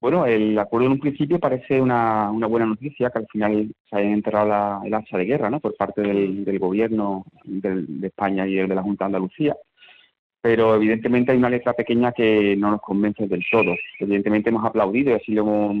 Bueno, 0.00 0.26
el 0.26 0.56
acuerdo 0.56 0.86
en 0.86 0.92
un 0.92 1.00
principio 1.00 1.40
parece 1.40 1.80
una, 1.80 2.30
una 2.30 2.46
buena 2.46 2.66
noticia, 2.66 3.10
que 3.10 3.18
al 3.18 3.26
final 3.26 3.74
se 3.90 3.96
haya 3.96 4.10
enterrado 4.10 4.84
el 4.84 4.94
hacha 4.94 5.18
de 5.18 5.24
guerra 5.24 5.50
¿no? 5.50 5.58
por 5.58 5.74
parte 5.76 6.02
del, 6.02 6.58
gobierno 6.60 7.24
de 7.44 8.06
España 8.06 8.46
y 8.46 8.58
el 8.58 8.68
de 8.68 8.76
la 8.76 8.82
Junta 8.82 9.04
de 9.04 9.06
Andalucía, 9.06 9.56
pero 10.40 10.76
evidentemente 10.76 11.32
hay 11.32 11.38
una 11.38 11.50
letra 11.50 11.72
pequeña 11.72 12.12
que 12.12 12.54
no 12.56 12.70
nos 12.70 12.80
convence 12.80 13.26
del 13.26 13.44
todo. 13.50 13.74
Evidentemente 13.98 14.50
hemos 14.50 14.64
aplaudido 14.64 15.10
y 15.10 15.14
así 15.14 15.32
lo 15.32 15.42
hemos, 15.42 15.76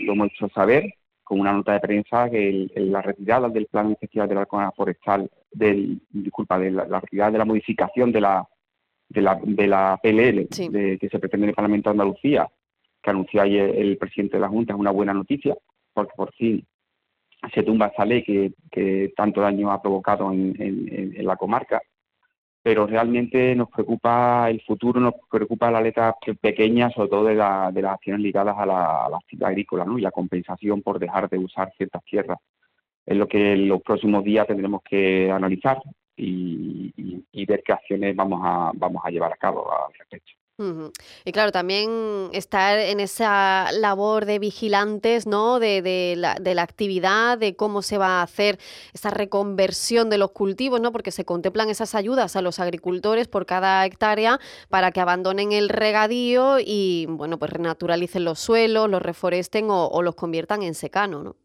lo 0.00 0.12
hemos, 0.12 0.30
hecho 0.30 0.48
saber 0.50 0.94
con 1.24 1.40
una 1.40 1.52
nota 1.52 1.72
de 1.72 1.80
prensa 1.80 2.30
que 2.30 2.70
la 2.76 3.02
retirada 3.02 3.48
del 3.48 3.66
plan 3.66 3.86
iniciativa 3.86 4.28
de 4.28 4.34
la 4.36 4.46
forestal, 4.76 5.28
del, 5.50 6.00
disculpa, 6.10 6.56
de 6.60 6.70
la, 6.70 7.00
retirada 7.00 7.32
de 7.32 7.38
la 7.38 7.44
modificación 7.44 8.12
de 8.12 8.20
la 8.20 8.46
de 9.08 9.20
la, 9.20 9.40
de 9.42 9.66
la 9.66 10.00
PLL 10.02 10.48
de, 10.70 10.98
que 10.98 11.08
se 11.08 11.18
pretende 11.18 11.46
en 11.46 11.50
el 11.50 11.54
Parlamento 11.54 11.90
de 11.90 11.92
Andalucía 11.92 12.48
que 13.04 13.10
anunció 13.10 13.42
ayer 13.42 13.76
el 13.76 13.98
presidente 13.98 14.38
de 14.38 14.40
la 14.40 14.48
Junta 14.48 14.72
es 14.72 14.80
una 14.80 14.90
buena 14.90 15.12
noticia, 15.12 15.54
porque 15.92 16.12
por 16.16 16.32
fin 16.32 16.66
se 17.52 17.62
tumba 17.62 17.88
esa 17.88 18.06
ley 18.06 18.22
que, 18.22 19.12
tanto 19.14 19.42
daño 19.42 19.70
ha 19.70 19.82
provocado 19.82 20.32
en, 20.32 21.14
la 21.18 21.36
comarca, 21.36 21.82
pero 22.62 22.86
realmente 22.86 23.54
nos 23.54 23.68
preocupa 23.68 24.48
el 24.48 24.62
futuro, 24.62 24.98
nos 24.98 25.14
preocupa 25.30 25.70
la 25.70 25.82
letra 25.82 26.16
pequeña, 26.40 26.90
sobre 26.90 27.10
todo 27.10 27.24
de, 27.24 27.34
las 27.34 27.92
acciones 27.92 28.22
ligadas 28.22 28.56
a 28.58 28.64
la, 28.64 29.06
actividad 29.14 29.50
agrícola 29.50 29.84
¿no? 29.84 29.98
y 29.98 30.02
la 30.02 30.10
compensación 30.10 30.80
por 30.80 30.98
dejar 30.98 31.28
de 31.28 31.38
usar 31.38 31.72
ciertas 31.76 32.02
tierras. 32.04 32.38
Es 33.04 33.16
lo 33.18 33.28
que 33.28 33.52
en 33.52 33.68
los 33.68 33.82
próximos 33.82 34.24
días 34.24 34.46
tendremos 34.46 34.82
que 34.82 35.30
analizar 35.30 35.78
y, 36.16 36.94
y 37.30 37.44
ver 37.44 37.62
qué 37.62 37.74
acciones 37.74 38.16
vamos 38.16 38.40
a, 38.42 38.72
vamos 38.74 39.02
a 39.04 39.10
llevar 39.10 39.32
a 39.32 39.36
cabo 39.36 39.70
al 39.70 39.92
respecto. 39.92 40.32
Y 40.56 41.32
claro, 41.32 41.50
también 41.50 42.28
estar 42.32 42.78
en 42.78 43.00
esa 43.00 43.72
labor 43.72 44.24
de 44.24 44.38
vigilantes, 44.38 45.26
¿no? 45.26 45.58
De, 45.58 46.14
la, 46.16 46.36
de, 46.36 46.54
la, 46.54 46.62
actividad, 46.62 47.36
de 47.38 47.56
cómo 47.56 47.82
se 47.82 47.98
va 47.98 48.20
a 48.20 48.22
hacer 48.22 48.58
esa 48.92 49.10
reconversión 49.10 50.10
de 50.10 50.18
los 50.18 50.30
cultivos, 50.30 50.80
¿no? 50.80 50.92
Porque 50.92 51.10
se 51.10 51.24
contemplan 51.24 51.70
esas 51.70 51.96
ayudas 51.96 52.36
a 52.36 52.42
los 52.42 52.60
agricultores 52.60 53.26
por 53.26 53.46
cada 53.46 53.84
hectárea 53.84 54.38
para 54.68 54.92
que 54.92 55.00
abandonen 55.00 55.50
el 55.50 55.68
regadío 55.68 56.58
y, 56.64 57.06
bueno, 57.08 57.36
pues 57.36 57.52
renaturalicen 57.52 58.24
los 58.24 58.38
suelos, 58.38 58.88
los 58.88 59.02
reforesten 59.02 59.70
o, 59.70 59.88
o 59.88 60.02
los 60.02 60.14
conviertan 60.14 60.62
en 60.62 60.74
secano, 60.74 61.24
¿no? 61.24 61.36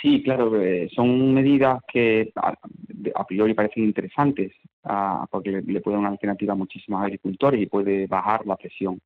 Sí, 0.00 0.22
claro, 0.22 0.60
eh, 0.60 0.88
son 0.94 1.34
medidas 1.34 1.80
que 1.92 2.32
a, 2.36 3.24
priori 3.26 3.54
parecen 3.54 3.84
interesantes 3.84 4.52
porque 5.30 5.50
le, 5.50 5.80
puede 5.80 5.96
dar 5.96 6.00
una 6.00 6.08
alternativa 6.10 6.52
a 6.52 6.56
muchísimos 6.56 7.02
agricultores 7.02 7.60
y 7.60 7.66
puede 7.66 8.06
bajar 8.06 8.46
la 8.46 8.56
presión 8.56 9.00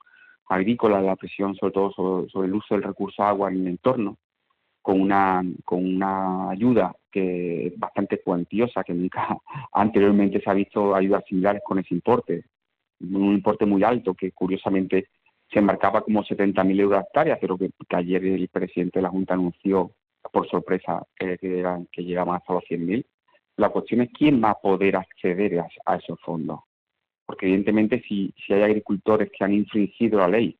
agrícola, 0.48 1.00
la 1.00 1.16
presión 1.16 1.54
sobre 1.56 1.72
todo 1.72 2.28
sobre, 2.30 2.46
el 2.46 2.54
uso 2.54 2.74
del 2.74 2.84
recurso 2.84 3.22
agua 3.22 3.50
en 3.50 3.62
el 3.62 3.66
entorno, 3.68 4.18
con 4.80 5.00
una, 5.00 5.42
con 5.64 5.84
una 5.84 6.50
ayuda 6.50 6.94
que 7.10 7.68
es 7.68 7.78
bastante 7.78 8.20
cuantiosa, 8.20 8.84
que 8.84 8.94
nunca 8.94 9.36
anteriormente 9.72 10.40
se 10.40 10.50
ha 10.50 10.54
visto 10.54 10.94
ayudas 10.94 11.24
similares 11.26 11.62
con 11.64 11.78
ese 11.78 11.94
importe, 11.94 12.44
un 13.00 13.32
importe 13.32 13.66
muy 13.66 13.82
alto 13.82 14.14
que 14.14 14.32
curiosamente 14.32 15.08
se 15.52 15.60
marcaba 15.60 16.02
como 16.02 16.22
70.000 16.22 16.80
euros 16.80 16.98
a 16.98 17.02
hectárea, 17.02 17.38
pero 17.40 17.58
que 17.58 17.70
ayer 17.90 18.24
el 18.24 18.48
presidente 18.48 18.98
de 18.98 19.02
la 19.02 19.10
Junta 19.10 19.34
anunció 19.34 19.92
por 20.32 20.48
sorpresa 20.48 21.02
que, 21.16 21.36
que 21.38 22.04
llegaban 22.04 22.36
hasta 22.36 22.54
los 22.54 22.64
100.000. 22.64 23.04
La 23.56 23.68
cuestión 23.68 24.00
es 24.02 24.10
quién 24.12 24.42
va 24.42 24.50
a 24.50 24.60
poder 24.60 24.96
acceder 24.96 25.64
a, 25.84 25.96
esos 25.96 26.20
fondos. 26.20 26.60
Porque 27.26 27.46
evidentemente 27.46 28.02
si, 28.06 28.34
si 28.44 28.52
hay 28.52 28.62
agricultores 28.62 29.30
que 29.30 29.44
han 29.44 29.52
infringido 29.52 30.18
la 30.18 30.28
ley, 30.28 30.58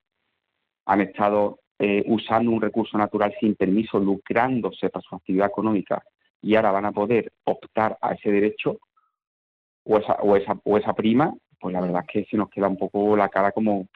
han 0.86 1.00
estado 1.00 1.60
eh, 1.78 2.02
usando 2.06 2.50
un 2.50 2.60
recurso 2.60 2.96
natural 2.98 3.34
sin 3.40 3.54
permiso, 3.54 3.98
lucrándose 3.98 4.88
para 4.90 5.02
su 5.02 5.16
actividad 5.16 5.48
económica 5.48 6.02
y 6.40 6.54
ahora 6.54 6.72
van 6.72 6.86
a 6.86 6.92
poder 6.92 7.32
optar 7.44 7.96
a 8.00 8.12
ese 8.12 8.30
derecho 8.30 8.78
o 9.84 9.98
esa, 9.98 10.14
o 10.14 10.36
esa, 10.36 10.60
o 10.64 10.76
esa 10.76 10.92
prima, 10.92 11.34
pues 11.58 11.72
la 11.72 11.80
verdad 11.80 12.04
es 12.06 12.12
que 12.12 12.30
se 12.30 12.36
nos 12.36 12.50
queda 12.50 12.68
un 12.68 12.76
poco 12.76 13.16
la 13.16 13.28
cara 13.28 13.52
como, 13.52 13.86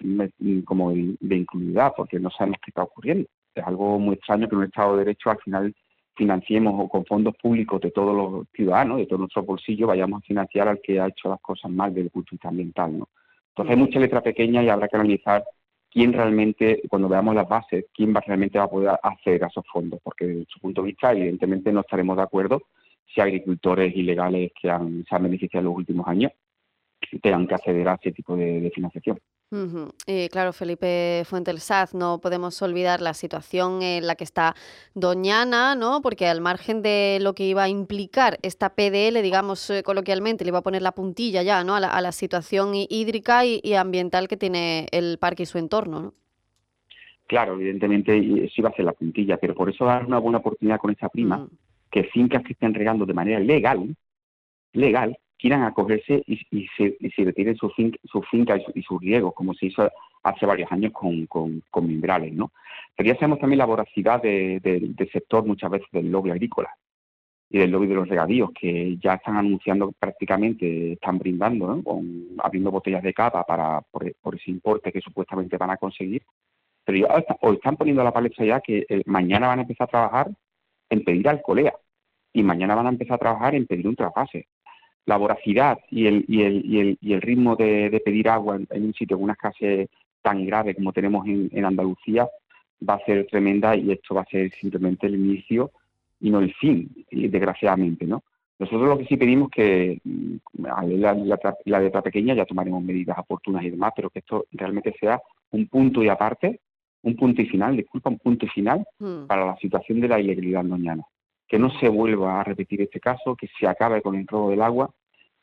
como 0.64 0.90
de, 0.90 1.36
incluidad, 1.36 1.92
porque 1.96 2.18
no 2.18 2.30
sabemos 2.30 2.58
qué 2.64 2.70
está 2.70 2.82
ocurriendo 2.84 3.28
es 3.56 3.66
algo 3.66 3.98
muy 3.98 4.14
extraño 4.14 4.48
que 4.48 4.56
un 4.56 4.64
Estado 4.64 4.92
de 4.92 5.04
Derecho 5.04 5.30
al 5.30 5.38
final 5.38 5.74
financiemos 6.16 6.75
o 6.76 6.88
con 6.88 7.04
fondos 7.04 7.35
públicos 7.37 7.80
de 7.80 7.90
todos 7.90 8.16
los 8.16 8.46
ciudadanos, 8.54 8.99
de 8.99 9.06
todos 9.06 9.20
nuestros 9.20 9.46
bolsillos, 9.46 9.88
vayamos 9.88 10.23
a 10.23 10.26
financiar 10.26 10.68
al 10.68 10.80
que 10.80 10.99
ha 10.99 11.08
hecho 11.08 11.28
las 11.28 11.40
cosas 11.40 11.70
mal 11.70 11.90
desde 11.92 12.06
el 12.06 12.11
punto 12.11 12.30
de 12.30 12.35
vista 12.37 12.49
ambiental. 12.49 12.99
¿no? 12.99 13.08
Entonces 13.50 13.70
hay 13.70 13.76
mucha 13.76 14.00
letra 14.00 14.23
pequeña 14.23 14.62
y 14.62 14.68
habrá 14.68 14.88
que 14.88 14.96
analizar 14.96 15.44
quién 15.90 16.12
realmente, 16.12 16.82
cuando 16.88 17.08
veamos 17.08 17.35
las 17.35 17.49
bases, 17.49 17.87
quién 17.94 18.14
va, 18.14 18.20
realmente 18.20 18.58
va 18.58 18.64
a 18.64 18.70
poder 18.70 18.99
acceder 19.02 19.44
a 19.44 19.49
esos 19.49 19.64
fondos, 19.73 20.00
porque 20.02 20.26
desde 20.26 20.46
su 20.49 20.61
punto 20.61 20.82
de 20.82 20.88
vista 20.88 21.12
evidentemente 21.12 21.73
no 21.73 21.80
estaremos 21.80 22.16
de 22.16 22.23
acuerdo 22.23 22.62
si 23.06 23.20
agricultores 23.20 23.94
ilegales 23.94 24.52
que 24.61 24.70
han, 24.70 25.04
se 25.08 25.14
han 25.14 25.23
beneficiado 25.23 25.61
en 25.61 25.66
los 25.66 25.76
últimos 25.76 26.08
años 26.08 26.32
tengan 27.23 27.46
que 27.46 27.54
acceder 27.54 27.88
a 27.88 27.94
ese 27.94 28.12
tipo 28.12 28.37
de 28.37 28.70
financiación. 28.75 29.18
Y 30.06 30.28
claro, 30.28 30.52
Felipe 30.52 31.22
Fuentelsaz, 31.24 31.94
no 31.94 32.20
podemos 32.20 32.60
olvidar 32.62 33.00
la 33.00 33.14
situación 33.14 33.80
en 33.80 34.04
la 34.06 34.16
que 34.16 34.24
está 34.24 34.56
Doñana, 34.94 35.76
¿no? 35.76 36.02
Porque 36.02 36.26
al 36.26 36.40
margen 36.40 36.82
de 36.82 37.18
lo 37.20 37.34
que 37.34 37.44
iba 37.44 37.62
a 37.62 37.68
implicar 37.68 38.38
esta 38.42 38.74
PDL, 38.74 39.22
digamos 39.22 39.70
eh, 39.70 39.84
coloquialmente, 39.84 40.44
le 40.44 40.48
iba 40.48 40.58
a 40.58 40.62
poner 40.62 40.82
la 40.82 40.92
puntilla 40.92 41.44
ya, 41.44 41.62
¿no? 41.62 41.76
A 41.76 41.80
la, 41.80 42.12
situación 42.12 42.72
hídrica 42.74 43.44
y, 43.44 43.74
ambiental 43.74 44.26
que 44.26 44.36
tiene 44.36 44.88
el 44.90 45.18
parque 45.18 45.44
y 45.44 45.46
su 45.46 45.58
entorno, 45.58 46.00
¿no? 46.00 46.14
Claro, 47.28 47.54
evidentemente 47.54 48.50
sí 48.54 48.62
va 48.62 48.70
a 48.70 48.74
ser 48.74 48.84
la 48.84 48.92
puntilla, 48.92 49.36
pero 49.36 49.54
por 49.54 49.68
eso 49.68 49.84
dar 49.84 50.06
una 50.06 50.18
buena 50.18 50.38
oportunidad 50.38 50.78
con 50.78 50.90
esta 50.90 51.08
prima, 51.08 51.38
mm. 51.38 51.50
que 51.90 52.04
fincas 52.04 52.42
que 52.42 52.52
estén 52.52 52.74
regando 52.74 53.06
de 53.06 53.14
manera 53.14 53.38
legal, 53.38 53.94
legal, 54.72 55.16
quieran 55.46 55.62
acogerse 55.62 56.24
y, 56.26 56.40
y, 56.50 56.66
se, 56.76 56.96
y 56.98 57.08
se 57.10 57.22
retiren 57.22 57.56
su, 57.56 57.70
su 58.04 58.22
finca 58.22 58.56
y, 58.74 58.82
sus 58.82 59.00
riegos, 59.00 59.32
como 59.32 59.54
se 59.54 59.66
hizo 59.66 59.88
hace 60.24 60.44
varios 60.44 60.72
años 60.72 60.92
con, 60.92 61.62
Mimbrales, 61.86 62.32
¿no? 62.34 62.50
Pero 62.96 63.10
ya 63.10 63.14
sabemos 63.14 63.38
también 63.38 63.58
la 63.58 63.64
voracidad 63.64 64.20
del 64.20 64.96
sector 65.12 65.46
muchas 65.46 65.70
veces 65.70 65.86
del 65.92 66.10
lobby 66.10 66.30
agrícola 66.30 66.70
y 67.48 67.58
del 67.58 67.70
lobby 67.70 67.86
de 67.86 67.94
los 67.94 68.08
regadíos, 68.08 68.50
que 68.60 68.96
ya 68.96 69.14
están 69.14 69.36
anunciando 69.36 69.92
prácticamente, 69.92 70.94
están 70.94 71.18
brindando. 71.18 71.80
Con, 71.84 72.26
abriendo 72.38 72.72
botellas 72.72 73.04
de 73.04 73.14
capa 73.14 73.44
para, 73.44 73.82
por, 73.82 74.34
ese 74.34 74.50
importe 74.50 74.90
que 74.90 75.00
supuestamente 75.00 75.56
van 75.56 75.70
a 75.70 75.76
conseguir. 75.76 76.24
Pero 76.84 76.98
ya 76.98 77.24
hoy 77.42 77.54
están 77.54 77.76
poniendo 77.76 78.02
la 78.02 78.12
palestra 78.12 78.44
ya 78.44 78.60
que 78.60 78.84
eh, 78.88 79.02
mañana 79.06 79.46
van 79.46 79.60
a 79.60 79.62
empezar 79.62 79.84
a 79.84 79.90
trabajar 79.90 80.30
en 80.90 81.04
pedir 81.04 81.28
alcolea 81.28 81.72
y 82.32 82.42
mañana 82.42 82.74
van 82.74 82.86
a 82.86 82.90
empezar 82.90 83.14
a 83.14 83.18
trabajar 83.18 83.54
en 83.54 83.66
pedir 83.66 83.86
un 83.86 83.94
trapase 83.94 84.48
la 85.06 85.16
voracidad 85.16 85.78
y 85.90 86.06
el, 86.06 86.25
y 86.28 86.42
el, 86.42 86.64
y 86.64 86.80
el, 86.80 86.98
y 87.00 87.12
el 87.14 87.22
ritmo 87.22 87.56
de, 87.56 88.02
pedir 88.04 88.28
agua 88.28 88.56
en, 88.56 88.84
un 88.84 88.92
sitio 88.92 89.16
con 89.16 89.25
una 89.25 89.32
escasez 89.34 89.88
tan 90.20 90.44
grave 90.44 90.75
como 90.75 90.92
tenemos 90.92 91.26
en, 91.26 91.64
Andalucía 91.64 92.28
va 92.86 92.94
a 92.94 93.04
ser 93.04 93.26
tremenda 93.26 93.76
y 93.76 93.92
esto 93.92 94.14
va 94.14 94.22
a 94.22 94.26
ser 94.26 94.52
simplemente 94.52 95.06
el 95.06 95.14
inicio 95.14 95.70
y 96.20 96.30
no 96.30 96.40
el 96.40 96.52
fin, 96.54 96.90
desgraciadamente, 97.10 98.06
¿no? 98.06 98.22
Nosotros 98.58 98.88
lo 98.88 98.98
que 98.98 99.04
sí 99.04 99.18
pedimos 99.18 99.50
que 99.50 100.00
mm, 100.02 100.36
la, 100.62 101.14
la, 101.64 101.80
letra 101.80 102.02
pequeña 102.02 102.34
ya 102.34 102.46
tomaremos 102.46 102.82
medidas 102.82 103.18
oportunas 103.18 103.62
y 103.64 103.70
demás, 103.70 103.92
pero 103.94 104.08
que 104.08 104.20
esto 104.20 104.46
realmente 104.52 104.94
sea 104.98 105.20
un 105.50 105.66
punto 105.68 106.02
y 106.02 106.08
aparte, 106.08 106.60
un 107.02 107.16
punto 107.16 107.42
y 107.42 107.46
final, 107.46 107.76
disculpa, 107.76 108.10
un 108.10 108.18
punto 108.18 108.46
y 108.46 108.48
final 108.48 108.84
hmm. 108.98 109.26
para 109.26 109.44
la 109.44 109.56
situación 109.58 110.00
de 110.00 110.08
la 110.08 110.18
ilegalidad 110.18 110.64
doñana 110.64 111.04
que 111.46 111.58
no 111.58 111.70
se 111.78 111.88
vuelva 111.88 112.40
a 112.40 112.44
repetir 112.44 112.82
este 112.82 113.00
caso, 113.00 113.36
que 113.36 113.48
se 113.58 113.66
acabe 113.66 114.02
con 114.02 114.14
el 114.16 114.26
robo 114.26 114.50
del 114.50 114.62
agua 114.62 114.90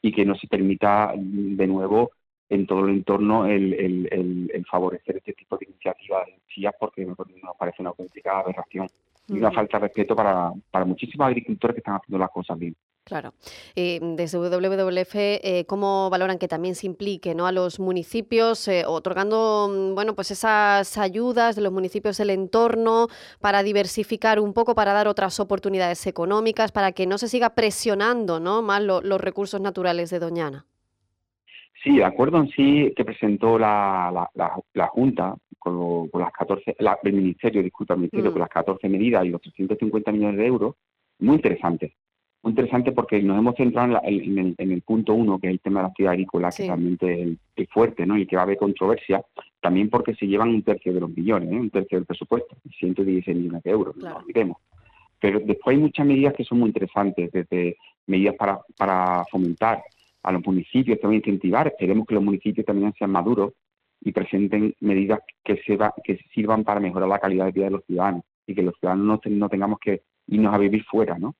y 0.01 0.11
que 0.11 0.25
no 0.25 0.35
se 0.35 0.47
permita 0.47 1.13
de 1.15 1.67
nuevo 1.67 2.11
en 2.49 2.67
todo 2.67 2.85
el 2.85 2.95
entorno 2.95 3.45
el, 3.45 3.73
el, 3.73 4.65
favorecer 4.69 5.17
este 5.17 5.33
tipo 5.33 5.57
de 5.57 5.65
iniciativas 5.65 6.27
porque 6.79 7.05
nos 7.05 7.17
parece 7.57 7.81
una 7.81 7.91
complicada 7.93 8.39
aberración 8.39 8.87
y 9.27 9.37
una 9.37 9.51
falta 9.51 9.79
de 9.79 9.87
respeto 9.87 10.15
para, 10.15 10.51
para 10.69 10.85
muchísimos 10.85 11.27
agricultores 11.27 11.75
que 11.75 11.79
están 11.79 11.95
haciendo 11.95 12.19
las 12.19 12.29
cosas 12.29 12.57
bien. 12.59 12.75
Claro. 13.05 13.33
Eh, 13.75 13.99
desde 14.01 14.37
WWF, 14.37 15.15
eh, 15.15 15.65
¿cómo 15.67 16.09
valoran 16.09 16.39
que 16.39 16.47
también 16.47 16.73
se 16.73 16.87
implique 16.87 17.35
¿no? 17.35 17.45
a 17.47 17.51
los 17.51 17.77
municipios, 17.79 18.65
eh, 18.69 18.85
otorgando 18.87 19.69
mm, 19.69 19.93
bueno, 19.93 20.15
pues 20.15 20.31
esas 20.31 20.97
ayudas 20.97 21.57
de 21.57 21.61
los 21.63 21.73
municipios 21.73 22.17
del 22.17 22.29
entorno 22.29 23.07
para 23.41 23.61
diversificar 23.61 24.39
un 24.39 24.53
poco, 24.53 24.73
para 24.73 24.93
dar 24.93 25.09
otras 25.09 25.37
oportunidades 25.41 26.07
económicas, 26.07 26.71
para 26.71 26.93
que 26.93 27.05
no 27.05 27.17
se 27.17 27.27
siga 27.27 27.55
presionando 27.55 28.39
¿no? 28.39 28.61
más 28.61 28.81
los 28.81 29.19
recursos 29.19 29.59
naturales 29.59 30.09
de 30.09 30.19
Doñana? 30.19 30.65
Sí, 31.83 31.97
el 31.97 32.03
acuerdo 32.03 32.37
en 32.37 32.47
sí 32.51 32.93
que 32.95 33.03
presentó 33.03 33.59
la, 33.59 34.29
la, 34.33 34.87
Junta 34.87 35.35
con, 35.59 36.09
las 36.13 36.31
14, 36.31 36.77
el 36.79 37.13
Ministerio, 37.13 37.61
disculpa, 37.61 37.95
el 37.95 38.01
Ministerio, 38.01 38.31
mm. 38.31 38.33
con 38.33 38.39
las 38.39 38.49
14 38.49 38.87
medidas 38.87 39.25
y 39.25 39.29
los 39.29 39.41
350 39.41 40.11
millones 40.13 40.37
de 40.37 40.45
euros, 40.45 40.75
muy 41.19 41.35
interesante 41.35 41.93
muy 42.43 42.51
interesante 42.51 42.91
porque 42.91 43.21
nos 43.21 43.37
hemos 43.37 43.55
centrado 43.55 44.01
en, 44.03 44.55
el, 44.57 44.81
punto 44.81 45.13
uno, 45.13 45.39
que 45.39 45.47
es 45.47 45.53
el 45.53 45.59
tema 45.61 45.79
de 45.79 45.83
la 45.83 45.89
actividad 45.89 46.11
agrícola, 46.11 46.51
que 46.51 46.63
realmente 46.63 47.37
es, 47.55 47.69
fuerte, 47.69 48.05
¿no? 48.05 48.17
Y 48.17 48.27
que 48.27 48.35
va 48.35 48.41
a 48.41 48.45
haber 48.45 48.57
controversia, 48.57 49.23
también 49.61 49.89
porque 49.89 50.13
se 50.15 50.27
llevan 50.27 50.49
un 50.49 50.61
tercio 50.61 50.93
de 50.93 50.99
los 50.99 51.09
millones, 51.09 51.51
¿eh? 51.51 51.55
un 51.55 51.69
tercio 51.69 51.97
del 51.97 52.05
presupuesto, 52.05 52.57
116 52.79 53.35
millones 53.37 53.63
de 53.63 53.71
euros, 53.71 53.95
no 53.95 54.09
lo 54.09 54.17
olvidemos. 54.17 54.57
Pero 55.19 55.39
después 55.39 55.77
hay 55.77 55.81
muchas 55.81 56.05
medidas 56.05 56.33
que 56.33 56.43
son 56.43 56.59
muy 56.59 56.67
interesantes, 56.67 57.31
desde 57.31 57.77
medidas 58.07 58.35
para, 58.35 58.59
para 58.77 59.23
fomentar 59.31 59.81
a 60.21 60.31
los 60.33 60.45
municipios, 60.45 60.99
también 60.99 61.21
incentivar, 61.21 61.67
esperemos 61.67 62.05
que 62.05 62.15
los 62.15 62.23
municipios 62.23 62.65
también 62.65 62.93
sean 62.99 63.11
maduros 63.11 63.53
y 64.01 64.11
presenten 64.11 64.75
medidas 64.81 65.21
que, 65.45 65.55
se 65.65 65.77
que 66.03 66.19
sirvan 66.33 66.65
para 66.65 66.81
mejorar 66.81 67.07
la 67.07 67.19
calidad 67.19 67.45
de 67.45 67.51
vida 67.53 67.65
de 67.65 67.71
los 67.71 67.85
ciudadanos 67.85 68.23
y 68.45 68.53
que 68.53 68.63
los 68.63 68.75
ciudadanos 68.79 69.21
no, 69.25 69.31
no 69.31 69.49
tengamos 69.49 69.79
que 69.79 70.01
irnos 70.27 70.53
a 70.53 70.57
vivir 70.57 70.83
fuera, 70.83 71.17
¿no? 71.17 71.35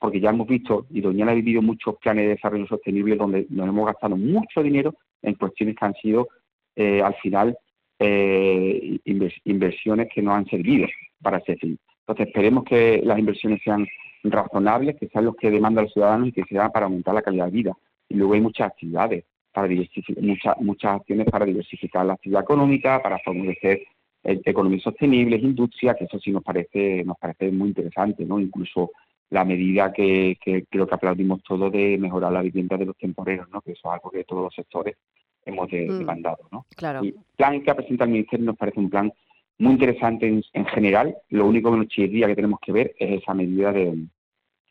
Porque 0.00 0.18
ya 0.18 0.30
hemos 0.30 0.48
visto, 0.48 0.86
y 0.90 1.02
Doñana 1.02 1.32
ha 1.32 1.34
vivido 1.34 1.60
muchos 1.60 1.96
planes 1.98 2.24
de 2.24 2.30
desarrollo 2.30 2.66
sostenible 2.66 3.16
donde 3.16 3.46
nos 3.50 3.68
hemos 3.68 3.86
gastado 3.86 4.16
mucho 4.16 4.62
dinero 4.62 4.94
en 5.22 5.34
cuestiones 5.34 5.76
que 5.76 5.84
han 5.84 5.94
sido, 5.94 6.28
eh, 6.74 7.02
al 7.02 7.14
final, 7.16 7.56
eh, 7.98 8.98
inversiones 9.44 10.08
que 10.12 10.22
no 10.22 10.34
han 10.34 10.46
servido 10.46 10.88
para 11.20 11.36
ese 11.36 11.56
fin. 11.56 11.78
Entonces, 12.00 12.28
esperemos 12.28 12.64
que 12.64 13.02
las 13.04 13.18
inversiones 13.18 13.60
sean 13.62 13.86
razonables, 14.24 14.96
que 14.96 15.08
sean 15.08 15.26
los 15.26 15.36
que 15.36 15.50
demandan 15.50 15.84
los 15.84 15.92
ciudadanos 15.92 16.28
y 16.28 16.32
que 16.32 16.44
sean 16.44 16.72
para 16.72 16.86
aumentar 16.86 17.14
la 17.14 17.22
calidad 17.22 17.44
de 17.44 17.50
vida. 17.50 17.76
Y 18.08 18.14
luego 18.14 18.32
hay 18.32 18.40
muchas 18.40 18.68
actividades, 18.68 19.24
para 19.52 19.68
muchas, 19.68 20.56
muchas 20.60 20.92
acciones 20.92 21.26
para 21.26 21.44
diversificar 21.44 22.06
la 22.06 22.14
actividad 22.14 22.42
económica, 22.42 23.02
para 23.02 23.18
favorecer 23.18 23.82
economía 24.22 24.80
sostenible, 24.80 25.36
industria, 25.36 25.94
que 25.94 26.04
eso 26.04 26.18
sí 26.18 26.30
nos 26.30 26.42
parece, 26.42 27.04
nos 27.04 27.18
parece 27.18 27.50
muy 27.50 27.68
interesante, 27.68 28.24
¿no? 28.24 28.38
Incluso 28.38 28.90
la 29.30 29.44
medida 29.44 29.92
que, 29.92 30.38
creo 30.68 30.86
que 30.86 30.94
aplaudimos 30.94 31.42
todos 31.42 31.72
de 31.72 31.96
mejorar 31.98 32.32
la 32.32 32.42
vivienda 32.42 32.76
de 32.76 32.86
los 32.86 32.96
temporeros, 32.96 33.48
¿no? 33.50 33.60
que 33.62 33.72
eso 33.72 33.88
es 33.88 33.94
algo 33.94 34.10
que 34.10 34.24
todos 34.24 34.42
los 34.42 34.54
sectores 34.54 34.96
hemos 35.44 35.68
mm. 35.68 35.98
demandado. 35.98 36.48
¿no? 36.50 36.66
Claro. 36.76 37.00
el 37.00 37.14
plan 37.36 37.62
que 37.62 37.70
ha 37.70 37.76
presentado 37.76 38.08
el 38.08 38.12
Ministerio 38.12 38.46
nos 38.46 38.56
parece 38.56 38.80
un 38.80 38.90
plan 38.90 39.12
muy 39.58 39.72
interesante 39.72 40.26
en, 40.26 40.66
general. 40.66 41.16
Lo 41.28 41.46
único 41.46 41.70
que 41.70 41.76
nos 41.78 41.88
chirría 41.88 42.26
que 42.26 42.34
tenemos 42.34 42.58
que 42.60 42.72
ver 42.72 42.94
es 42.98 43.22
esa 43.22 43.34
medida 43.34 43.72
de, 43.72 44.06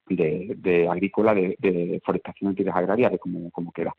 de, 0.08 0.88
agrícola, 0.90 1.34
de, 1.34 1.56
de 1.60 2.02
forestación 2.04 2.56
y 2.58 2.68
agrarias, 2.68 3.12
de 3.12 3.20
cómo, 3.20 3.50
cómo 3.52 3.72
queda. 3.72 3.96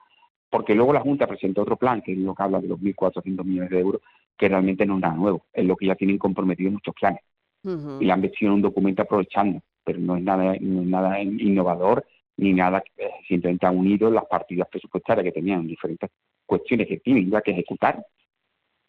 Porque 0.51 0.75
luego 0.75 0.93
la 0.93 1.01
Junta 1.01 1.29
presentó 1.29 1.63
otro 1.63 1.77
plan, 1.77 2.03
que 2.03 2.13
es 2.13 2.19
lo 2.19 2.35
que 2.35 2.43
habla 2.43 2.61
de 2.61 2.69
los 2.69 2.81
1.400 2.81 3.45
millones 3.45 3.71
de 3.71 3.79
euros, 3.79 4.03
que 4.37 4.49
realmente 4.49 4.85
no 4.85 4.97
es 4.97 5.01
nada 5.01 5.15
nuevo, 5.15 5.47
es 5.53 5.65
lo 5.65 5.77
que 5.77 5.87
ya 5.87 5.95
tienen 5.95 6.19
comprometido 6.19 6.73
muchos 6.73 6.95
planes. 6.95 7.21
Y 7.63 8.07
la 8.07 8.15
han 8.15 8.23
vestido 8.23 8.51
en 8.51 8.57
un 8.57 8.63
documento 8.63 9.03
aprovechando 9.03 9.61
pero 9.91 9.99
no 9.99 10.17
es 10.17 10.23
nada, 10.23 10.55
nada 10.61 11.21
innovador 11.21 12.07
ni 12.37 12.53
nada, 12.53 12.83
simplemente 13.27 13.67
han 13.67 13.77
unido 13.77 14.09
las 14.09 14.25
partidas 14.25 14.69
presupuestarias 14.69 15.25
que 15.25 15.33
tenían 15.33 15.67
diferentes 15.67 16.11
cuestiones 16.47 16.87
que 16.87 16.99
tienen 16.99 17.29
ya 17.29 17.43
que 17.43 17.51
ejecutar 17.51 18.07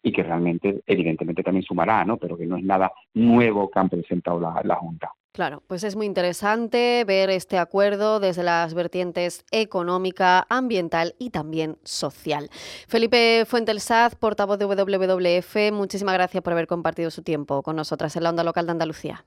y 0.00 0.12
que 0.12 0.22
realmente, 0.22 0.82
evidentemente, 0.86 1.42
también 1.42 1.64
sumará, 1.64 2.04
¿no? 2.04 2.16
Pero 2.18 2.36
que 2.36 2.46
no 2.46 2.56
es 2.56 2.62
nada 2.62 2.92
nuevo 3.14 3.68
que 3.68 3.78
han 3.80 3.88
presentado 3.88 4.40
la, 4.40 4.60
la 4.64 4.76
Junta. 4.76 5.10
Claro, 5.32 5.62
pues 5.66 5.82
es 5.82 5.96
muy 5.96 6.06
interesante 6.06 7.04
ver 7.04 7.30
este 7.30 7.58
acuerdo 7.58 8.20
desde 8.20 8.44
las 8.44 8.74
vertientes 8.74 9.44
económica, 9.50 10.46
ambiental 10.48 11.14
y 11.18 11.30
también 11.30 11.78
social. 11.82 12.48
Felipe 12.86 13.44
Fuentelsaz, 13.46 14.14
portavoz 14.14 14.58
de 14.58 14.66
WWF, 14.66 15.72
muchísimas 15.72 16.14
gracias 16.14 16.42
por 16.44 16.52
haber 16.52 16.66
compartido 16.68 17.10
su 17.10 17.22
tiempo 17.22 17.62
con 17.62 17.76
nosotras 17.76 18.14
en 18.16 18.22
la 18.22 18.30
onda 18.30 18.44
local 18.44 18.66
de 18.66 18.72
Andalucía. 18.72 19.24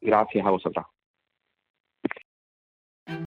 Gracias 0.00 0.46
a 0.46 0.50
vosotras. 0.50 0.86